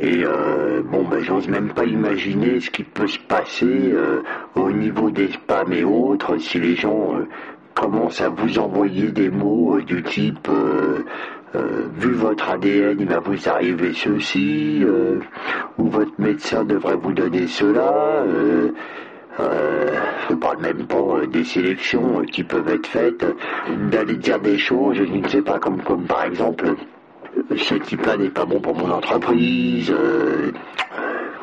Et 0.00 0.24
euh, 0.24 0.82
bon, 0.82 1.04
ben, 1.04 1.20
j'ose 1.20 1.48
même 1.48 1.68
pas 1.68 1.84
imaginer 1.84 2.60
ce 2.60 2.70
qui 2.70 2.82
peut 2.82 3.06
se 3.06 3.18
passer 3.18 3.66
euh, 3.66 4.22
au 4.54 4.70
niveau 4.70 5.10
des 5.10 5.28
spams 5.28 5.72
et 5.72 5.84
autres 5.84 6.38
si 6.38 6.58
les 6.58 6.76
gens 6.76 7.14
euh, 7.14 7.28
commencent 7.74 8.22
à 8.22 8.30
vous 8.30 8.58
envoyer 8.58 9.10
des 9.10 9.30
mots 9.30 9.80
du 9.80 10.02
type 10.02 10.48
vu 11.98 12.12
votre 12.12 12.48
ADN, 12.48 12.96
il 12.98 13.06
va 13.06 13.18
vous 13.18 13.46
arriver 13.46 13.92
ceci, 13.92 14.82
ou 15.76 15.84
votre 15.84 16.12
médecin 16.18 16.64
devrait 16.64 16.96
vous 16.96 17.12
donner 17.12 17.46
cela. 17.46 18.24
je 19.38 20.34
parle 20.34 20.60
même 20.62 20.86
pas 20.86 21.26
des 21.30 21.44
sélections 21.44 22.22
qui 22.22 22.42
peuvent 22.42 22.68
être 22.68 22.86
faites, 22.86 23.26
d'aller 23.90 24.16
dire 24.16 24.40
des 24.40 24.56
choses, 24.56 24.96
je 24.96 25.04
ne 25.04 25.28
sais 25.28 25.42
pas, 25.42 25.58
comme, 25.58 25.82
comme 25.82 26.04
par 26.04 26.24
exemple 26.24 26.74
ce 27.56 27.74
type-là 27.74 28.16
n'est 28.16 28.30
pas 28.30 28.44
bon 28.44 28.60
pour 28.60 28.74
mon 28.74 28.90
entreprise, 28.90 29.90
euh, 29.90 30.52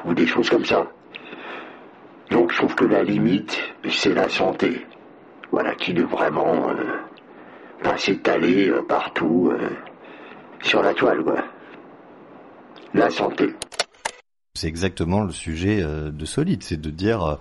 ou 0.06 0.13
des 0.13 0.28
choses 0.28 0.49
comme 0.49 0.65
ça. 0.65 0.88
Donc 2.32 2.52
je 2.52 2.58
trouve 2.58 2.75
que 2.75 2.86
la 2.86 3.04
limite, 3.04 3.60
c'est 3.89 4.13
la 4.13 4.30
santé. 4.30 4.86
Voilà, 5.52 5.73
qui 5.75 5.93
doit 5.93 6.06
vraiment 6.06 6.69
euh, 6.69 6.75
pas 7.84 7.97
s'étaler 7.97 8.69
euh, 8.69 8.84
partout 8.84 9.52
sur 10.62 10.82
la 10.82 10.93
toile, 10.93 11.23
quoi. 11.23 11.43
La 12.93 13.10
santé. 13.10 13.54
C'est 14.56 14.67
exactement 14.67 15.23
le 15.23 15.32
sujet 15.32 15.82
de 15.84 16.25
Solide, 16.25 16.63
c'est 16.63 16.82
de 16.82 16.89
dire 16.89 17.38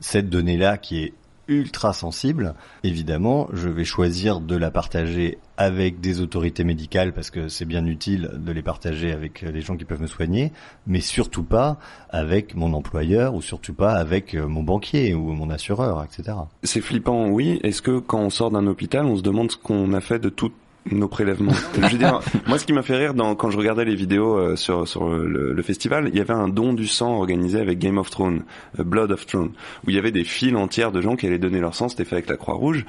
cette 0.00 0.28
donnée-là 0.28 0.76
qui 0.76 1.02
est 1.02 1.14
ultra 1.48 1.92
sensible, 1.92 2.54
évidemment, 2.84 3.48
je 3.52 3.68
vais 3.68 3.84
choisir 3.84 4.40
de 4.40 4.56
la 4.56 4.70
partager 4.70 5.38
avec 5.56 6.00
des 6.00 6.20
autorités 6.20 6.64
médicales 6.64 7.12
parce 7.12 7.30
que 7.30 7.48
c'est 7.48 7.64
bien 7.64 7.84
utile 7.86 8.30
de 8.34 8.52
les 8.52 8.62
partager 8.62 9.12
avec 9.12 9.42
les 9.42 9.60
gens 9.60 9.76
qui 9.76 9.84
peuvent 9.84 10.00
me 10.00 10.06
soigner, 10.06 10.52
mais 10.86 11.00
surtout 11.00 11.42
pas 11.44 11.78
avec 12.10 12.54
mon 12.54 12.72
employeur 12.72 13.34
ou 13.34 13.42
surtout 13.42 13.74
pas 13.74 13.94
avec 13.94 14.34
euh, 14.34 14.46
mon 14.46 14.62
banquier 14.62 15.14
ou 15.14 15.32
mon 15.32 15.50
assureur, 15.50 16.04
etc. 16.04 16.36
C'est 16.62 16.80
flippant, 16.80 17.28
oui. 17.28 17.60
Est-ce 17.62 17.82
que 17.82 17.98
quand 17.98 18.20
on 18.20 18.30
sort 18.30 18.50
d'un 18.50 18.66
hôpital, 18.66 19.04
on 19.06 19.16
se 19.16 19.22
demande 19.22 19.50
ce 19.50 19.56
qu'on 19.56 19.92
a 19.92 20.00
fait 20.00 20.18
de 20.18 20.28
toutes 20.28 20.54
nos 20.90 21.08
prélèvements. 21.08 21.52
je 21.74 21.80
veux 21.86 21.98
dire, 21.98 22.20
moi, 22.46 22.58
ce 22.58 22.66
qui 22.66 22.72
m'a 22.72 22.82
fait 22.82 22.96
rire 22.96 23.14
dans, 23.14 23.34
quand 23.34 23.50
je 23.50 23.56
regardais 23.56 23.84
les 23.84 23.94
vidéos 23.94 24.36
euh, 24.36 24.56
sur, 24.56 24.86
sur 24.88 25.08
le, 25.08 25.52
le, 25.52 25.62
festival, 25.62 26.08
il 26.12 26.16
y 26.16 26.20
avait 26.20 26.32
un 26.34 26.48
don 26.48 26.72
du 26.72 26.86
sang 26.88 27.14
organisé 27.16 27.60
avec 27.60 27.78
Game 27.78 27.98
of 27.98 28.10
Thrones, 28.10 28.42
euh, 28.78 28.84
Blood 28.84 29.12
of 29.12 29.24
Thrones, 29.26 29.52
où 29.86 29.90
il 29.90 29.94
y 29.94 29.98
avait 29.98 30.10
des 30.10 30.24
files 30.24 30.56
entières 30.56 30.90
de 30.92 31.00
gens 31.00 31.14
qui 31.16 31.26
allaient 31.26 31.38
donner 31.38 31.60
leur 31.60 31.74
sang. 31.74 31.88
C'était 31.88 32.04
fait 32.04 32.16
avec 32.16 32.28
la 32.28 32.36
Croix-Rouge. 32.36 32.84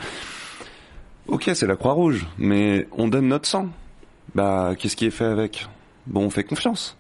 Ok, 1.28 1.50
c'est 1.54 1.68
la 1.68 1.76
Croix-Rouge, 1.76 2.26
mais 2.38 2.88
on 2.92 3.08
donne 3.08 3.28
notre 3.28 3.48
sang. 3.48 3.68
Bah, 4.36 4.74
qu'est-ce 4.78 4.96
qui 4.96 5.06
est 5.06 5.12
fait 5.12 5.26
avec? 5.26 5.68
Bon, 6.08 6.22
on 6.26 6.30
fait 6.30 6.44
confiance. 6.44 6.98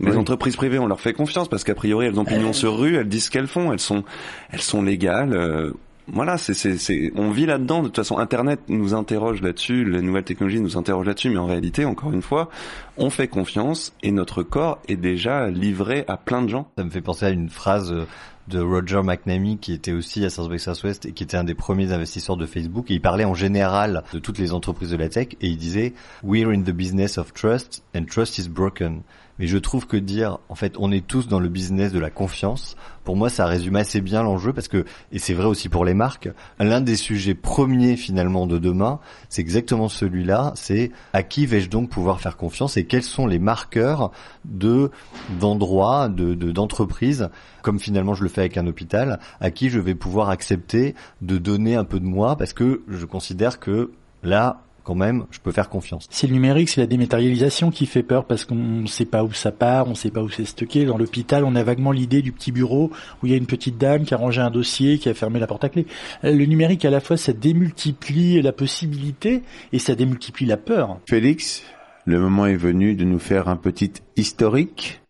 Les 0.00 0.12
Oui. 0.12 0.16
entreprises 0.16 0.54
privées, 0.54 0.78
on 0.78 0.86
leur 0.86 1.00
fait 1.00 1.12
confiance 1.12 1.48
parce 1.48 1.64
qu'a 1.64 1.74
priori, 1.74 2.06
elles 2.06 2.20
ont 2.20 2.24
pignon 2.24 2.52
sur 2.52 2.78
rue, 2.78 2.94
elles 2.96 3.08
disent 3.08 3.24
ce 3.24 3.30
qu'elles 3.32 3.48
font, 3.48 3.72
elles 3.72 3.80
sont, 3.80 4.04
elles 4.50 4.60
sont 4.60 4.80
légales. 4.82 5.32
euh, 5.32 5.72
voilà, 6.12 6.38
c'est, 6.38 6.54
c'est, 6.54 6.78
c'est, 6.78 7.12
on 7.16 7.30
vit 7.30 7.46
là-dedans. 7.46 7.80
De 7.80 7.88
toute 7.88 7.96
façon, 7.96 8.18
Internet 8.18 8.60
nous 8.68 8.94
interroge 8.94 9.42
là-dessus, 9.42 9.84
les 9.84 10.02
nouvelles 10.02 10.24
technologies 10.24 10.60
nous 10.60 10.76
interrogent 10.76 11.06
là-dessus, 11.06 11.30
mais 11.30 11.38
en 11.38 11.46
réalité, 11.46 11.84
encore 11.84 12.12
une 12.12 12.22
fois, 12.22 12.48
on 12.96 13.10
fait 13.10 13.28
confiance 13.28 13.92
et 14.02 14.10
notre 14.10 14.42
corps 14.42 14.78
est 14.88 14.96
déjà 14.96 15.48
livré 15.48 16.04
à 16.08 16.16
plein 16.16 16.42
de 16.42 16.48
gens. 16.48 16.70
Ça 16.76 16.84
me 16.84 16.90
fait 16.90 17.00
penser 17.00 17.26
à 17.26 17.30
une 17.30 17.50
phrase 17.50 17.92
euh, 17.92 18.06
de 18.48 18.60
Roger 18.60 19.02
McNamee 19.02 19.58
qui 19.58 19.72
était 19.72 19.92
aussi 19.92 20.24
à 20.24 20.30
South 20.30 20.50
by 20.50 20.58
Southwest 20.58 21.06
et 21.06 21.12
qui 21.12 21.22
était 21.22 21.36
un 21.36 21.44
des 21.44 21.54
premiers 21.54 21.92
investisseurs 21.92 22.36
de 22.36 22.46
Facebook 22.46 22.90
et 22.90 22.94
il 22.94 23.00
parlait 23.00 23.24
en 23.24 23.34
général 23.34 24.02
de 24.12 24.18
toutes 24.18 24.38
les 24.38 24.52
entreprises 24.52 24.90
de 24.90 24.96
la 24.96 25.08
tech 25.08 25.28
et 25.40 25.48
il 25.48 25.58
disait 25.58 25.92
We're 26.22 26.48
in 26.48 26.62
the 26.62 26.72
business 26.72 27.18
of 27.18 27.34
trust 27.34 27.82
and 27.94 28.06
trust 28.06 28.38
is 28.38 28.48
broken. 28.48 29.02
Mais 29.38 29.46
je 29.46 29.58
trouve 29.58 29.86
que 29.86 29.96
dire 29.96 30.38
en 30.48 30.54
fait 30.54 30.74
on 30.78 30.90
est 30.90 31.06
tous 31.06 31.28
dans 31.28 31.40
le 31.40 31.48
business 31.48 31.92
de 31.92 31.98
la 31.98 32.10
confiance, 32.10 32.76
pour 33.04 33.16
moi 33.16 33.28
ça 33.30 33.46
résume 33.46 33.76
assez 33.76 34.00
bien 34.00 34.22
l'enjeu 34.22 34.52
parce 34.52 34.68
que 34.68 34.84
et 35.12 35.18
c'est 35.18 35.34
vrai 35.34 35.46
aussi 35.46 35.68
pour 35.68 35.84
les 35.84 35.94
marques, 35.94 36.28
l'un 36.58 36.80
des 36.80 36.96
sujets 36.96 37.34
premiers 37.34 37.96
finalement 37.96 38.46
de 38.46 38.58
demain, 38.58 38.98
c'est 39.28 39.40
exactement 39.42 39.88
celui-là, 39.88 40.52
c'est 40.56 40.90
à 41.12 41.22
qui 41.22 41.46
vais-je 41.46 41.70
donc 41.70 41.88
pouvoir 41.90 42.20
faire 42.20 42.36
confiance 42.36 42.76
et 42.76 42.84
quels 42.84 43.02
sont 43.04 43.26
les 43.26 43.38
marqueurs 43.38 44.10
de 44.44 44.90
d'endroits, 45.38 46.08
de 46.08 46.34
de- 46.34 46.50
d'entreprises 46.52 47.28
comme 47.62 47.78
finalement 47.78 48.14
je 48.14 48.22
le 48.22 48.28
fais 48.28 48.40
avec 48.42 48.56
un 48.56 48.66
hôpital, 48.66 49.18
à 49.40 49.50
qui 49.50 49.68
je 49.68 49.78
vais 49.78 49.94
pouvoir 49.94 50.30
accepter 50.30 50.94
de 51.22 51.38
donner 51.38 51.76
un 51.76 51.84
peu 51.84 52.00
de 52.00 52.06
moi 52.06 52.36
parce 52.36 52.52
que 52.52 52.82
je 52.88 53.04
considère 53.04 53.60
que 53.60 53.92
là 54.22 54.62
quand 54.88 54.94
même, 54.94 55.26
je 55.30 55.38
peux 55.38 55.52
faire 55.52 55.68
confiance. 55.68 56.06
C'est 56.08 56.26
le 56.28 56.32
numérique, 56.32 56.70
c'est 56.70 56.80
la 56.80 56.86
dématérialisation 56.86 57.70
qui 57.70 57.84
fait 57.84 58.02
peur 58.02 58.24
parce 58.24 58.46
qu'on 58.46 58.54
ne 58.54 58.86
sait 58.86 59.04
pas 59.04 59.22
où 59.22 59.34
ça 59.34 59.52
part, 59.52 59.86
on 59.86 59.90
ne 59.90 59.94
sait 59.94 60.10
pas 60.10 60.22
où 60.22 60.30
c'est 60.30 60.46
stocké. 60.46 60.86
Dans 60.86 60.96
l'hôpital, 60.96 61.44
on 61.44 61.54
a 61.56 61.62
vaguement 61.62 61.92
l'idée 61.92 62.22
du 62.22 62.32
petit 62.32 62.52
bureau 62.52 62.90
où 63.22 63.26
il 63.26 63.32
y 63.32 63.34
a 63.34 63.36
une 63.36 63.44
petite 63.44 63.76
dame 63.76 64.04
qui 64.04 64.14
a 64.14 64.16
rangé 64.16 64.40
un 64.40 64.50
dossier, 64.50 64.98
qui 64.98 65.10
a 65.10 65.14
fermé 65.14 65.40
la 65.40 65.46
porte 65.46 65.62
à 65.62 65.68
clé. 65.68 65.84
Euh, 66.24 66.32
Le 66.32 66.46
numérique, 66.46 66.86
à 66.86 66.90
la 66.90 67.00
fois, 67.00 67.18
ça 67.18 67.34
démultiplie 67.34 68.40
la 68.40 68.52
possibilité 68.52 69.42
et 69.74 69.78
ça 69.78 69.94
démultiplie 69.94 70.46
la 70.46 70.56
peur. 70.56 70.98
Félix, 71.06 71.64
le 72.06 72.18
moment 72.18 72.46
est 72.46 72.56
venu 72.56 72.94
de 72.94 73.04
nous 73.04 73.18
faire 73.18 73.48
un 73.48 73.56
petit 73.56 73.92
historique. 74.16 75.02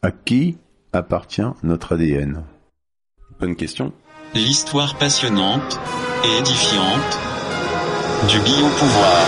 À 0.00 0.12
qui 0.12 0.56
appartient 0.94 1.42
notre 1.62 1.96
ADN 1.96 2.42
Bonne 3.38 3.54
question. 3.54 3.92
L'histoire 4.34 4.96
passionnante 4.96 5.78
et 6.24 6.38
édifiante 6.38 7.39
du 8.28 8.38
biopouvoir. 8.40 9.26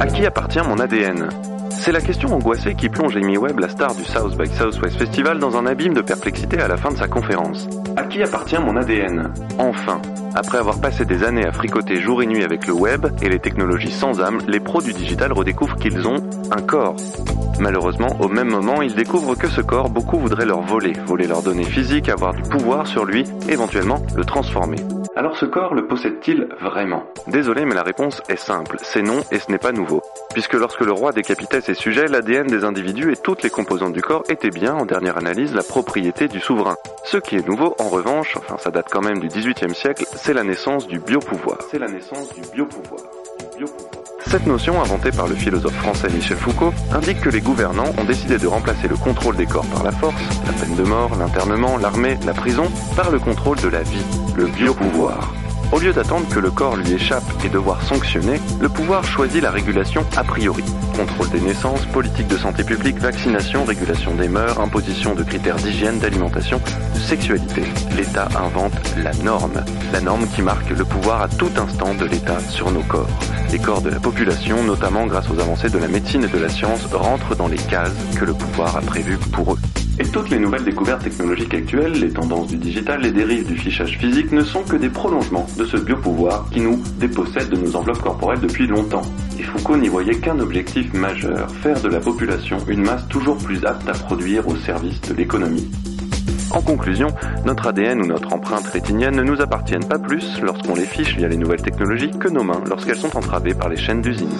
À 0.00 0.06
qui 0.06 0.24
appartient 0.26 0.60
mon 0.60 0.78
ADN 0.78 1.28
C'est 1.70 1.90
la 1.90 2.00
question 2.00 2.32
angoissée 2.32 2.74
qui 2.74 2.88
plonge 2.88 3.16
Amy 3.16 3.36
Webb, 3.36 3.58
la 3.58 3.68
star 3.68 3.94
du 3.94 4.04
South 4.04 4.36
by 4.38 4.48
Southwest 4.48 4.96
Festival, 4.96 5.38
dans 5.38 5.56
un 5.56 5.66
abîme 5.66 5.94
de 5.94 6.00
perplexité 6.00 6.60
à 6.60 6.68
la 6.68 6.76
fin 6.76 6.92
de 6.92 6.96
sa 6.96 7.08
conférence. 7.08 7.66
À 7.96 8.04
qui 8.04 8.22
appartient 8.22 8.58
mon 8.58 8.76
ADN 8.76 9.32
Enfin, 9.58 10.00
après 10.34 10.58
avoir 10.58 10.80
passé 10.80 11.04
des 11.04 11.24
années 11.24 11.44
à 11.44 11.52
fricoter 11.52 11.96
jour 11.96 12.22
et 12.22 12.26
nuit 12.26 12.44
avec 12.44 12.66
le 12.66 12.74
web 12.74 13.06
et 13.20 13.28
les 13.28 13.40
technologies 13.40 13.90
sans 13.90 14.20
âme, 14.20 14.38
les 14.46 14.60
pros 14.60 14.80
du 14.80 14.92
digital 14.92 15.32
redécouvrent 15.32 15.76
qu'ils 15.76 16.06
ont 16.06 16.22
un 16.52 16.62
corps. 16.62 16.96
Malheureusement, 17.58 18.16
au 18.20 18.28
même 18.28 18.50
moment, 18.50 18.82
ils 18.82 18.94
découvrent 18.94 19.34
que 19.34 19.48
ce 19.48 19.60
corps, 19.60 19.90
beaucoup 19.90 20.18
voudraient 20.18 20.46
leur 20.46 20.60
voler, 20.60 20.92
voler 21.06 21.26
leurs 21.26 21.42
données 21.42 21.64
physiques, 21.64 22.08
avoir 22.08 22.34
du 22.34 22.42
pouvoir 22.42 22.86
sur 22.86 23.04
lui, 23.04 23.24
éventuellement 23.48 24.00
le 24.16 24.24
transformer. 24.24 24.76
Alors 25.18 25.36
ce 25.36 25.46
corps 25.46 25.74
le 25.74 25.84
possède-t-il 25.84 26.46
vraiment? 26.60 27.02
Désolé, 27.26 27.64
mais 27.64 27.74
la 27.74 27.82
réponse 27.82 28.22
est 28.28 28.36
simple, 28.36 28.76
c'est 28.82 29.02
non 29.02 29.20
et 29.32 29.40
ce 29.40 29.50
n'est 29.50 29.58
pas 29.58 29.72
nouveau. 29.72 30.00
Puisque 30.32 30.52
lorsque 30.52 30.82
le 30.82 30.92
roi 30.92 31.10
décapitait 31.10 31.60
ses 31.60 31.74
sujets, 31.74 32.06
l'ADN 32.06 32.46
des 32.46 32.62
individus 32.62 33.10
et 33.10 33.16
toutes 33.16 33.42
les 33.42 33.50
composantes 33.50 33.92
du 33.94 34.00
corps 34.00 34.22
étaient 34.28 34.50
bien, 34.50 34.76
en 34.76 34.86
dernière 34.86 35.18
analyse, 35.18 35.56
la 35.56 35.64
propriété 35.64 36.28
du 36.28 36.38
souverain. 36.38 36.76
Ce 37.02 37.16
qui 37.16 37.34
est 37.34 37.48
nouveau, 37.48 37.74
en 37.80 37.88
revanche, 37.88 38.36
enfin 38.36 38.58
ça 38.58 38.70
date 38.70 38.86
quand 38.92 39.02
même 39.02 39.18
du 39.18 39.26
XVIIIe 39.26 39.74
siècle, 39.74 40.04
c'est 40.14 40.34
la 40.34 40.44
naissance 40.44 40.86
du 40.86 41.00
biopouvoir. 41.00 41.62
C'est 41.68 41.80
la 41.80 41.88
naissance 41.88 42.32
du 42.34 42.42
biopouvoir. 42.52 43.02
Du 43.40 43.56
biopouvoir. 43.56 43.97
Cette 44.26 44.46
notion, 44.46 44.80
inventée 44.82 45.10
par 45.10 45.26
le 45.26 45.34
philosophe 45.34 45.74
français 45.76 46.08
Michel 46.10 46.36
Foucault, 46.36 46.74
indique 46.92 47.20
que 47.20 47.30
les 47.30 47.40
gouvernants 47.40 47.92
ont 47.96 48.04
décidé 48.04 48.36
de 48.36 48.46
remplacer 48.46 48.88
le 48.88 48.96
contrôle 48.96 49.36
des 49.36 49.46
corps 49.46 49.66
par 49.66 49.82
la 49.82 49.92
force, 49.92 50.22
la 50.46 50.52
peine 50.52 50.76
de 50.76 50.82
mort, 50.82 51.16
l'internement, 51.16 51.78
l'armée, 51.78 52.18
la 52.26 52.34
prison, 52.34 52.70
par 52.96 53.10
le 53.10 53.18
contrôle 53.18 53.58
de 53.60 53.68
la 53.68 53.82
vie, 53.82 54.04
le 54.36 54.46
biopouvoir. 54.46 55.32
Au 55.70 55.78
lieu 55.78 55.92
d'attendre 55.92 56.26
que 56.28 56.38
le 56.38 56.50
corps 56.50 56.76
lui 56.76 56.94
échappe 56.94 57.24
et 57.44 57.50
devoir 57.50 57.82
sanctionner, 57.82 58.40
le 58.58 58.70
pouvoir 58.70 59.04
choisit 59.04 59.42
la 59.42 59.50
régulation 59.50 60.02
a 60.16 60.24
priori. 60.24 60.64
Contrôle 60.96 61.28
des 61.28 61.42
naissances, 61.42 61.84
politique 61.86 62.26
de 62.26 62.38
santé 62.38 62.64
publique, 62.64 62.96
vaccination, 62.98 63.64
régulation 63.64 64.14
des 64.14 64.28
mœurs, 64.28 64.58
imposition 64.58 65.14
de 65.14 65.22
critères 65.22 65.56
d'hygiène, 65.56 65.98
d'alimentation, 65.98 66.58
de 66.94 66.98
sexualité. 66.98 67.64
L'État 67.96 68.28
invente 68.42 68.72
la 68.96 69.12
norme. 69.22 69.62
La 69.92 70.00
norme 70.00 70.26
qui 70.28 70.40
marque 70.40 70.70
le 70.70 70.84
pouvoir 70.86 71.22
à 71.22 71.28
tout 71.28 71.52
instant 71.58 71.94
de 71.94 72.06
l'État 72.06 72.40
sur 72.40 72.70
nos 72.70 72.82
corps. 72.82 73.08
Les 73.52 73.58
corps 73.58 73.82
de 73.82 73.90
la 73.90 74.00
population, 74.00 74.64
notamment 74.64 75.06
grâce 75.06 75.28
aux 75.30 75.38
avancées 75.38 75.70
de 75.70 75.78
la 75.78 75.88
médecine 75.88 76.24
et 76.24 76.28
de 76.28 76.38
la 76.38 76.48
science, 76.48 76.86
rentrent 76.92 77.36
dans 77.36 77.48
les 77.48 77.56
cases 77.56 77.94
que 78.18 78.24
le 78.24 78.32
pouvoir 78.32 78.74
a 78.76 78.80
prévues 78.80 79.18
pour 79.32 79.52
eux. 79.52 79.58
Et 80.00 80.04
toutes 80.04 80.30
les 80.30 80.38
nouvelles 80.38 80.64
découvertes 80.64 81.02
technologiques 81.02 81.54
actuelles, 81.54 81.92
les 81.92 82.10
tendances 82.10 82.46
du 82.46 82.56
digital, 82.56 83.00
les 83.00 83.10
dérives 83.10 83.46
du 83.46 83.56
fichage 83.56 83.98
physique 83.98 84.30
ne 84.30 84.44
sont 84.44 84.62
que 84.62 84.76
des 84.76 84.90
prolongements 84.90 85.46
de 85.56 85.64
ce 85.64 85.76
biopouvoir 85.76 86.48
qui 86.50 86.60
nous 86.60 86.80
dépossède 87.00 87.48
de 87.48 87.56
nos 87.56 87.74
enveloppes 87.74 88.02
corporelles 88.02 88.40
depuis 88.40 88.68
longtemps. 88.68 89.02
Et 89.40 89.42
Foucault 89.42 89.76
n'y 89.76 89.88
voyait 89.88 90.18
qu'un 90.18 90.38
objectif 90.38 90.92
majeur, 90.94 91.50
faire 91.50 91.80
de 91.80 91.88
la 91.88 91.98
population 91.98 92.58
une 92.68 92.84
masse 92.84 93.08
toujours 93.08 93.38
plus 93.38 93.64
apte 93.64 93.88
à 93.88 93.92
produire 93.92 94.46
au 94.46 94.54
service 94.54 95.00
de 95.00 95.14
l'économie. 95.14 95.68
En 96.52 96.62
conclusion, 96.62 97.08
notre 97.44 97.66
ADN 97.66 98.00
ou 98.00 98.06
notre 98.06 98.32
empreinte 98.32 98.66
rétinienne 98.68 99.16
ne 99.16 99.22
nous 99.22 99.40
appartiennent 99.40 99.84
pas 99.84 99.98
plus 99.98 100.40
lorsqu'on 100.42 100.76
les 100.76 100.86
fiche 100.86 101.16
via 101.16 101.28
les 101.28 101.36
nouvelles 101.36 101.62
technologies 101.62 102.10
que 102.10 102.28
nos 102.28 102.44
mains 102.44 102.62
lorsqu'elles 102.68 102.96
sont 102.96 103.16
entravées 103.16 103.54
par 103.54 103.68
les 103.68 103.76
chaînes 103.76 104.00
d'usine. 104.00 104.30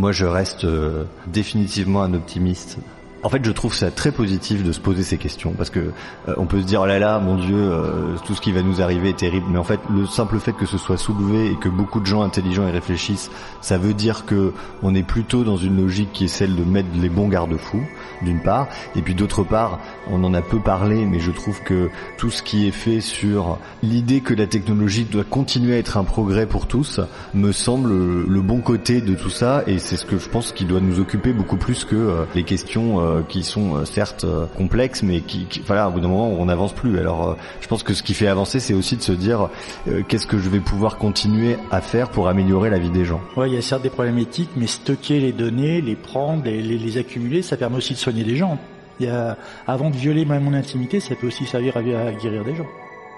Moi, 0.00 0.12
je 0.12 0.24
reste 0.24 0.64
euh, 0.64 1.04
définitivement 1.26 2.02
un 2.02 2.14
optimiste. 2.14 2.78
En 3.22 3.28
fait, 3.28 3.44
je 3.44 3.50
trouve 3.50 3.74
ça 3.74 3.90
très 3.90 4.12
positif 4.12 4.64
de 4.64 4.72
se 4.72 4.80
poser 4.80 5.02
ces 5.02 5.18
questions 5.18 5.52
parce 5.52 5.68
que 5.68 5.80
euh, 5.80 6.34
on 6.38 6.46
peut 6.46 6.60
se 6.62 6.66
dire 6.66 6.80
oh 6.82 6.86
là 6.86 6.98
là, 6.98 7.18
mon 7.18 7.36
Dieu, 7.36 7.54
euh, 7.54 8.16
tout 8.24 8.34
ce 8.34 8.40
qui 8.40 8.50
va 8.50 8.62
nous 8.62 8.80
arriver 8.80 9.10
est 9.10 9.18
terrible. 9.18 9.46
Mais 9.50 9.58
en 9.58 9.64
fait, 9.64 9.80
le 9.94 10.06
simple 10.06 10.38
fait 10.38 10.52
que 10.52 10.64
ce 10.64 10.78
soit 10.78 10.96
soulevé 10.96 11.50
et 11.50 11.56
que 11.56 11.68
beaucoup 11.68 12.00
de 12.00 12.06
gens 12.06 12.22
intelligents 12.22 12.66
y 12.66 12.70
réfléchissent, 12.70 13.30
ça 13.60 13.76
veut 13.76 13.92
dire 13.92 14.24
que 14.24 14.54
on 14.82 14.94
est 14.94 15.02
plutôt 15.02 15.44
dans 15.44 15.58
une 15.58 15.76
logique 15.76 16.12
qui 16.12 16.24
est 16.24 16.28
celle 16.28 16.56
de 16.56 16.64
mettre 16.64 16.88
les 16.94 17.10
bons 17.10 17.28
garde-fous, 17.28 17.84
d'une 18.22 18.40
part, 18.40 18.68
et 18.96 19.02
puis 19.02 19.14
d'autre 19.14 19.44
part, 19.44 19.80
on 20.10 20.24
en 20.24 20.32
a 20.32 20.40
peu 20.40 20.58
parlé, 20.58 21.04
mais 21.04 21.20
je 21.20 21.30
trouve 21.30 21.60
que 21.62 21.90
tout 22.16 22.30
ce 22.30 22.42
qui 22.42 22.66
est 22.66 22.72
fait 22.72 23.00
sur 23.00 23.58
l'idée 23.82 24.20
que 24.22 24.32
la 24.32 24.46
technologie 24.46 25.04
doit 25.04 25.24
continuer 25.24 25.74
à 25.74 25.78
être 25.78 25.98
un 25.98 26.04
progrès 26.04 26.46
pour 26.46 26.66
tous 26.66 27.00
me 27.34 27.52
semble 27.52 27.90
le 28.26 28.40
bon 28.40 28.60
côté 28.60 29.02
de 29.02 29.14
tout 29.14 29.30
ça, 29.30 29.62
et 29.66 29.78
c'est 29.78 29.96
ce 29.96 30.06
que 30.06 30.18
je 30.18 30.28
pense 30.28 30.52
qui 30.52 30.64
doit 30.64 30.80
nous 30.80 31.00
occuper 31.00 31.32
beaucoup 31.32 31.56
plus 31.56 31.84
que 31.84 31.96
euh, 31.96 32.24
les 32.34 32.44
questions 32.44 33.09
euh, 33.10 33.22
qui 33.28 33.42
sont 33.42 33.76
euh, 33.76 33.84
certes 33.84 34.24
euh, 34.24 34.46
complexes, 34.56 35.02
mais 35.02 35.20
qui, 35.20 35.44
qui- 35.46 35.60
voilà, 35.66 35.88
au 35.88 35.90
bout 35.92 36.00
d'un 36.00 36.08
moment, 36.08 36.28
on 36.28 36.46
n'avance 36.46 36.72
plus. 36.72 36.98
Alors, 36.98 37.28
euh, 37.30 37.34
je 37.60 37.66
pense 37.68 37.82
que 37.82 37.92
ce 37.92 38.02
qui 38.02 38.14
fait 38.14 38.26
avancer, 38.28 38.60
c'est 38.60 38.74
aussi 38.74 38.96
de 38.96 39.02
se 39.02 39.12
dire 39.12 39.48
euh, 39.88 40.02
qu'est-ce 40.08 40.26
que 40.26 40.38
je 40.38 40.48
vais 40.48 40.60
pouvoir 40.60 40.96
continuer 40.96 41.56
à 41.70 41.80
faire 41.80 42.08
pour 42.10 42.28
améliorer 42.28 42.70
la 42.70 42.78
vie 42.78 42.90
des 42.90 43.04
gens. 43.04 43.20
Ouais, 43.36 43.48
il 43.50 43.54
y 43.54 43.58
a 43.58 43.62
certes 43.62 43.82
des 43.82 43.90
problèmes 43.90 44.18
éthiques, 44.18 44.50
mais 44.56 44.66
stocker 44.66 45.20
les 45.20 45.32
données, 45.32 45.80
les 45.80 45.96
prendre, 45.96 46.44
les, 46.44 46.62
les, 46.62 46.78
les 46.78 46.98
accumuler, 46.98 47.42
ça 47.42 47.56
permet 47.56 47.76
aussi 47.76 47.92
de 47.94 47.98
soigner 47.98 48.24
des 48.24 48.36
gens. 48.36 48.58
Il 49.00 49.06
y 49.06 49.08
a, 49.10 49.36
avant 49.66 49.90
de 49.90 49.96
violer 49.96 50.24
mon 50.24 50.52
intimité, 50.54 51.00
ça 51.00 51.14
peut 51.14 51.26
aussi 51.26 51.46
servir 51.46 51.76
à, 51.76 51.80
à 51.80 52.12
guérir 52.12 52.44
des 52.44 52.54
gens. 52.54 52.66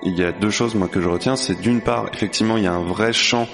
Il 0.05 0.19
y 0.19 0.25
a 0.25 0.33
deux 0.33 0.51
choses 0.51 0.75
moi 0.75 0.89
que 0.89 1.01
je 1.01 1.09
retiens, 1.09 1.37
c'est 1.37 1.61
d'une 1.61 1.81
part 1.81 2.07
effectivement 2.13 2.57
il 2.57 2.65
y 2.65 2.67
a 2.67 2.73
un 2.73 2.83
vrai 2.83 3.13
champ 3.13 3.47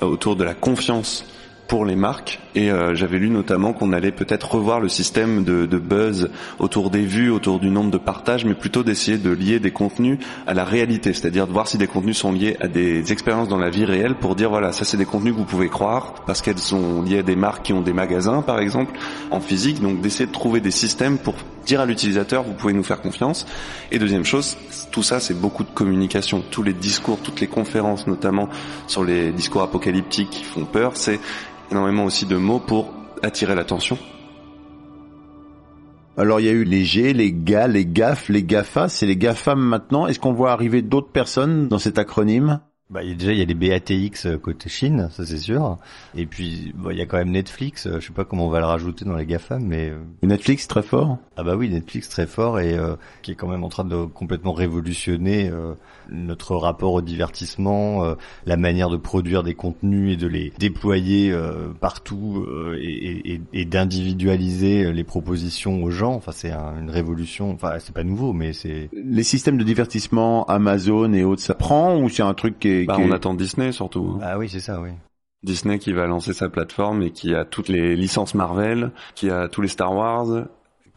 autour 0.00 0.36
de 0.36 0.44
la 0.44 0.54
confiance 0.54 1.24
pour 1.68 1.84
les 1.84 1.96
marques. 1.96 2.40
Et 2.54 2.70
euh, 2.70 2.94
j'avais 2.94 3.18
lu 3.18 3.28
notamment 3.28 3.72
qu'on 3.72 3.92
allait 3.92 4.12
peut-être 4.12 4.54
revoir 4.54 4.80
le 4.80 4.88
système 4.88 5.44
de, 5.44 5.66
de, 5.66 5.78
buzz 5.78 6.30
autour 6.58 6.90
des 6.90 7.02
vues, 7.02 7.30
autour 7.30 7.60
du 7.60 7.68
nombre 7.68 7.90
de 7.90 7.98
partages, 7.98 8.44
mais 8.44 8.54
plutôt 8.54 8.82
d'essayer 8.82 9.18
de 9.18 9.30
lier 9.30 9.60
des 9.60 9.70
contenus 9.70 10.18
à 10.46 10.54
la 10.54 10.64
réalité, 10.64 11.12
c'est-à-dire 11.12 11.46
de 11.46 11.52
voir 11.52 11.68
si 11.68 11.76
des 11.76 11.86
contenus 11.86 12.16
sont 12.16 12.32
liés 12.32 12.56
à 12.60 12.68
des 12.68 13.12
expériences 13.12 13.48
dans 13.48 13.58
la 13.58 13.70
vie 13.70 13.84
réelle 13.84 14.14
pour 14.14 14.36
dire 14.36 14.50
voilà 14.50 14.72
ça 14.72 14.84
c'est 14.84 14.96
des 14.96 15.04
contenus 15.04 15.34
que 15.34 15.38
vous 15.38 15.44
pouvez 15.44 15.68
croire 15.68 16.14
parce 16.26 16.40
qu'elles 16.40 16.58
sont 16.58 17.02
liées 17.02 17.18
à 17.18 17.22
des 17.22 17.36
marques 17.36 17.66
qui 17.66 17.72
ont 17.72 17.82
des 17.82 17.92
magasins 17.92 18.42
par 18.42 18.58
exemple 18.58 18.92
en 19.30 19.40
physique, 19.40 19.80
donc 19.80 20.00
d'essayer 20.00 20.26
de 20.26 20.32
trouver 20.32 20.60
des 20.60 20.70
systèmes 20.70 21.18
pour 21.18 21.34
dire 21.66 21.80
à 21.80 21.86
l'utilisateur 21.86 22.42
vous 22.44 22.54
pouvez 22.54 22.72
nous 22.72 22.84
faire 22.84 23.00
confiance. 23.00 23.46
Et 23.90 23.98
deuxième 23.98 24.24
chose, 24.24 24.56
tout 24.90 25.02
ça 25.02 25.20
c'est 25.20 25.34
beaucoup 25.34 25.64
de 25.64 25.70
communication, 25.70 26.42
tous 26.50 26.62
les 26.62 26.72
discours, 26.72 27.18
toutes 27.22 27.40
les 27.40 27.48
conférences 27.48 28.06
notamment 28.06 28.48
sur 28.86 29.04
les 29.04 29.32
discours 29.32 29.62
apocalyptiques 29.62 30.30
qui 30.30 30.44
font 30.44 30.64
peur, 30.64 30.92
c'est 30.94 31.20
énormément 31.70 32.04
aussi 32.04 32.26
de 32.26 32.36
mots 32.36 32.60
pour 32.60 32.92
attirer 33.22 33.54
l'attention. 33.54 33.98
Alors 36.18 36.40
il 36.40 36.46
y 36.46 36.48
a 36.48 36.52
eu 36.52 36.64
les 36.64 36.84
G, 36.84 37.12
les 37.12 37.32
GA, 37.32 37.68
les 37.68 37.84
GAF, 37.84 38.28
les 38.28 38.42
GAFA, 38.42 38.88
c'est 38.88 39.06
les 39.06 39.16
GAFAM 39.16 39.60
maintenant. 39.60 40.06
Est-ce 40.06 40.18
qu'on 40.18 40.32
voit 40.32 40.52
arriver 40.52 40.80
d'autres 40.80 41.10
personnes 41.10 41.68
dans 41.68 41.78
cet 41.78 41.98
acronyme? 41.98 42.60
Bah, 42.88 43.00
déjà 43.02 43.32
il 43.32 43.38
y 43.38 43.42
a 43.42 43.44
les 43.44 43.54
BATX 43.54 44.26
euh, 44.26 44.38
côté 44.38 44.68
Chine, 44.68 45.08
ça 45.10 45.26
c'est 45.26 45.38
sûr. 45.38 45.76
Et 46.14 46.24
puis 46.24 46.72
bah, 46.76 46.90
il 46.92 46.98
y 46.98 47.02
a 47.02 47.06
quand 47.06 47.16
même 47.16 47.32
Netflix. 47.32 47.86
Euh, 47.86 47.98
je 48.00 48.06
sais 48.06 48.12
pas 48.12 48.24
comment 48.24 48.46
on 48.46 48.50
va 48.50 48.60
le 48.60 48.66
rajouter 48.66 49.04
dans 49.04 49.16
les 49.16 49.26
GAFAM, 49.26 49.64
mais 49.64 49.90
euh, 49.90 49.98
Netflix 50.22 50.68
très 50.68 50.82
fort? 50.82 51.18
Ah 51.36 51.42
bah 51.42 51.56
oui, 51.56 51.68
Netflix 51.68 52.08
très 52.08 52.26
fort 52.26 52.60
et 52.60 52.78
qui 53.22 53.32
est 53.32 53.34
quand 53.34 53.48
même 53.48 53.64
en 53.64 53.68
train 53.68 53.84
de 53.84 54.04
complètement 54.06 54.52
révolutionner 54.52 55.50
notre 56.10 56.56
rapport 56.56 56.94
au 56.94 57.02
divertissement, 57.02 58.16
la 58.46 58.56
manière 58.56 58.88
de 58.88 58.96
produire 58.96 59.42
des 59.42 59.52
contenus 59.52 60.14
et 60.14 60.16
de 60.16 60.26
les 60.26 60.52
déployer 60.58 61.36
partout 61.78 62.46
et, 62.80 63.34
et, 63.34 63.40
et 63.52 63.64
d'individualiser 63.66 64.90
les 64.92 65.04
propositions 65.04 65.82
aux 65.82 65.90
gens. 65.90 66.14
Enfin 66.14 66.32
c'est 66.32 66.52
une 66.52 66.88
révolution. 66.88 67.50
Enfin 67.50 67.74
c'est 67.80 67.94
pas 67.94 68.04
nouveau, 68.04 68.32
mais 68.32 68.54
c'est 68.54 68.88
les 68.94 69.22
systèmes 69.22 69.58
de 69.58 69.64
divertissement 69.64 70.46
Amazon 70.46 71.12
et 71.12 71.22
autres. 71.22 71.42
Ça 71.42 71.54
prend 71.54 71.98
ou 72.00 72.08
c'est 72.08 72.22
un 72.22 72.34
truc 72.34 72.58
qui 72.58 72.68
est 72.68 72.75
bah, 72.84 72.96
on 72.98 73.10
attend 73.12 73.34
Disney 73.34 73.72
surtout. 73.72 74.18
Ah 74.22 74.38
oui, 74.38 74.48
c'est 74.48 74.60
ça, 74.60 74.80
oui. 74.80 74.90
Disney 75.42 75.78
qui 75.78 75.92
va 75.92 76.06
lancer 76.06 76.32
sa 76.32 76.48
plateforme 76.48 77.02
et 77.02 77.10
qui 77.10 77.34
a 77.34 77.44
toutes 77.44 77.68
les 77.68 77.94
licences 77.94 78.34
Marvel, 78.34 78.90
qui 79.14 79.30
a 79.30 79.48
tous 79.48 79.62
les 79.62 79.68
Star 79.68 79.94
Wars, 79.94 80.46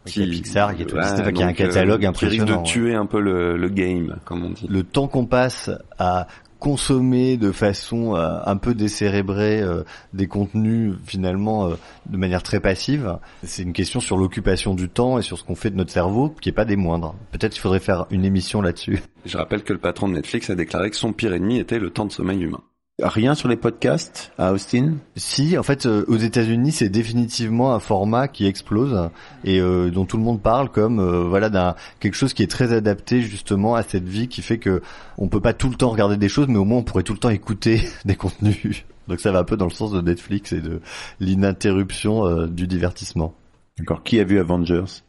qui, 0.06 0.24
a 0.24 0.26
Pixar, 0.26 0.76
qui, 0.76 0.84
a 0.84 0.86
tout 0.86 0.98
Disney, 0.98 1.34
qui 1.34 1.44
a 1.44 1.48
un 1.48 1.54
catalogue 1.54 2.06
euh, 2.06 2.10
impressionnant. 2.10 2.46
Qui 2.46 2.52
risque 2.52 2.64
de 2.64 2.68
tuer 2.68 2.96
un 2.96 3.06
peu 3.06 3.20
le, 3.20 3.58
le 3.58 3.70
game, 3.70 4.18
comme 4.26 4.44
on 4.44 4.50
dit. 4.50 4.68
Le 4.68 4.84
temps 4.84 5.08
qu'on 5.08 5.26
passe 5.26 5.70
à 5.98 6.28
consommer 6.60 7.38
de 7.38 7.52
façon 7.52 8.16
euh, 8.16 8.40
un 8.46 8.58
peu 8.58 8.74
décérébrée 8.74 9.62
euh, 9.62 9.84
des 10.14 10.28
contenus 10.28 10.94
finalement 11.06 11.70
euh, 11.70 11.76
de 12.08 12.18
manière 12.18 12.44
très 12.44 12.60
passive, 12.60 13.18
c'est 13.44 13.64
une 13.64 13.74
question 13.74 14.00
sur 14.00 14.18
l'occupation 14.18 14.74
du 14.74 14.90
temps 14.90 15.18
et 15.18 15.22
sur 15.22 15.38
ce 15.38 15.44
qu'on 15.44 15.56
fait 15.56 15.70
de 15.70 15.76
notre 15.76 15.92
cerveau 15.92 16.30
qui 16.42 16.50
est 16.50 16.54
pas 16.54 16.66
des 16.66 16.76
moindres. 16.76 17.16
Peut-être 17.32 17.54
qu'il 17.54 17.62
faudrait 17.62 17.80
faire 17.80 18.06
une 18.12 18.26
émission 18.26 18.62
là-dessus. 18.62 19.02
Je 19.26 19.38
rappelle 19.38 19.64
que 19.64 19.74
le 19.74 19.80
patron 19.80 20.10
de 20.10 20.14
Netflix 20.14 20.50
a 20.50 20.56
déclaré 20.56 20.90
que 20.90 20.98
son 20.98 21.14
pire 21.14 21.34
ennemi 21.34 21.58
était 21.58 21.80
le 21.80 21.90
temps 21.90 22.06
de 22.06 22.12
sommeil 22.12 22.42
humain. 22.44 22.62
Rien 23.02 23.34
sur 23.34 23.48
les 23.48 23.56
podcasts 23.56 24.32
à 24.38 24.52
Austin? 24.52 24.96
Si, 25.16 25.58
en 25.58 25.64
fait, 25.64 25.86
euh, 25.86 26.04
aux 26.08 26.18
États-Unis, 26.18 26.72
c'est 26.74 26.90
définitivement 26.90 27.74
un 27.74 27.80
format 27.80 28.28
qui 28.28 28.46
explose 28.46 29.10
et 29.46 29.62
euh, 29.62 29.90
dont 29.90 30.06
tout 30.06 30.18
le 30.18 30.24
monde 30.24 30.42
parle 30.42 30.70
comme 30.70 31.00
euh, 31.00 31.24
voilà 31.24 31.50
d'un 31.50 31.76
quelque 32.00 32.16
chose 32.16 32.34
qui 32.34 32.44
est 32.44 32.52
très 32.52 32.74
adapté 32.74 33.22
justement 33.22 33.76
à 33.76 33.84
cette 33.84 34.08
vie 34.08 34.28
qui 34.28 34.42
fait 34.42 34.58
que 34.58 34.82
on 35.18 35.30
peut 35.30 35.40
pas 35.40 35.54
tout 35.54 35.70
le 35.70 35.76
temps 35.76 35.90
regarder 35.90 36.18
des 36.18 36.30
choses, 36.30 36.48
mais 36.50 36.58
au 36.58 36.66
moins 36.66 36.80
on 36.80 36.84
pourrait 36.84 37.04
tout 37.04 37.14
le 37.14 37.20
temps 37.20 37.30
écouter 37.30 37.82
des 38.06 38.16
contenus. 38.16 38.86
Donc 39.08 39.20
ça 39.20 39.32
va 39.32 39.40
un 39.40 39.44
peu 39.44 39.56
dans 39.56 39.66
le 39.66 39.72
sens 39.72 39.92
de 39.92 40.02
Netflix 40.02 40.52
et 40.52 40.62
de 40.62 40.82
l'ininterruption 41.20 42.48
du 42.48 42.68
divertissement. 42.68 43.34
D'accord. 43.78 44.04
Qui 44.04 44.20
a 44.20 44.24
vu 44.24 44.40
Avengers? 44.40 45.02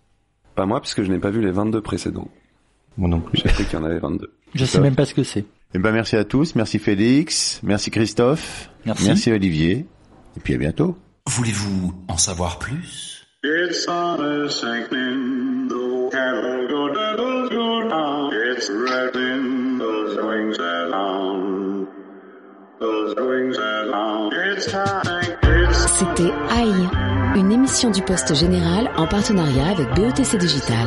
Pas 0.55 0.65
moi, 0.65 0.81
puisque 0.81 1.03
je 1.03 1.11
n'ai 1.11 1.19
pas 1.19 1.31
vu 1.31 1.43
les 1.43 1.51
22 1.51 1.81
précédents. 1.81 2.29
Moi 2.97 3.09
non 3.09 3.21
plus. 3.21 3.39
J'ai 3.43 3.49
cru 3.49 3.65
qu'il 3.65 3.79
y 3.79 3.83
en 3.83 3.85
avait 3.85 3.99
22. 3.99 4.33
Je 4.55 4.65
sais 4.65 4.81
même 4.81 4.95
pas 4.95 5.05
ce 5.05 5.15
que 5.15 5.23
c'est. 5.23 5.45
Eh 5.73 5.79
ben 5.79 5.93
merci 5.93 6.17
à 6.17 6.25
tous, 6.25 6.57
merci 6.57 6.79
Félix, 6.81 7.61
merci 7.63 7.91
Christophe, 7.93 8.71
merci, 8.85 9.07
merci 9.07 9.31
Olivier, 9.31 9.87
et 10.37 10.41
puis 10.41 10.55
à 10.55 10.59
bientôt. 10.59 10.97
Voulez-vous 11.29 11.95
en 12.09 12.17
savoir 12.17 12.59
plus? 12.59 13.25
It's 13.45 13.87
on 13.89 14.21
a 14.21 14.51
sinking, 14.51 15.69
the 15.69 16.11
cattle 16.11 16.67
go 16.69 16.89
doodle 16.89 17.49
go 17.51 17.89
down. 17.89 18.33
It's 18.33 18.69
rattling 18.69 19.79
those 19.79 20.19
wings 20.19 20.59
along, 20.59 21.87
those 22.81 23.15
wings 23.17 23.57
along. 23.57 24.33
It's 24.35 24.67
time, 24.67 25.03
it's 25.45 25.87
C'était 25.99 26.33
Aïe, 26.51 26.89
une 27.37 27.53
émission 27.53 27.91
du 27.91 28.03
Poste 28.03 28.35
Général 28.35 28.91
en 28.97 29.07
partenariat 29.07 29.69
avec 29.69 29.87
BETC 29.95 30.37
Digital. 30.37 30.87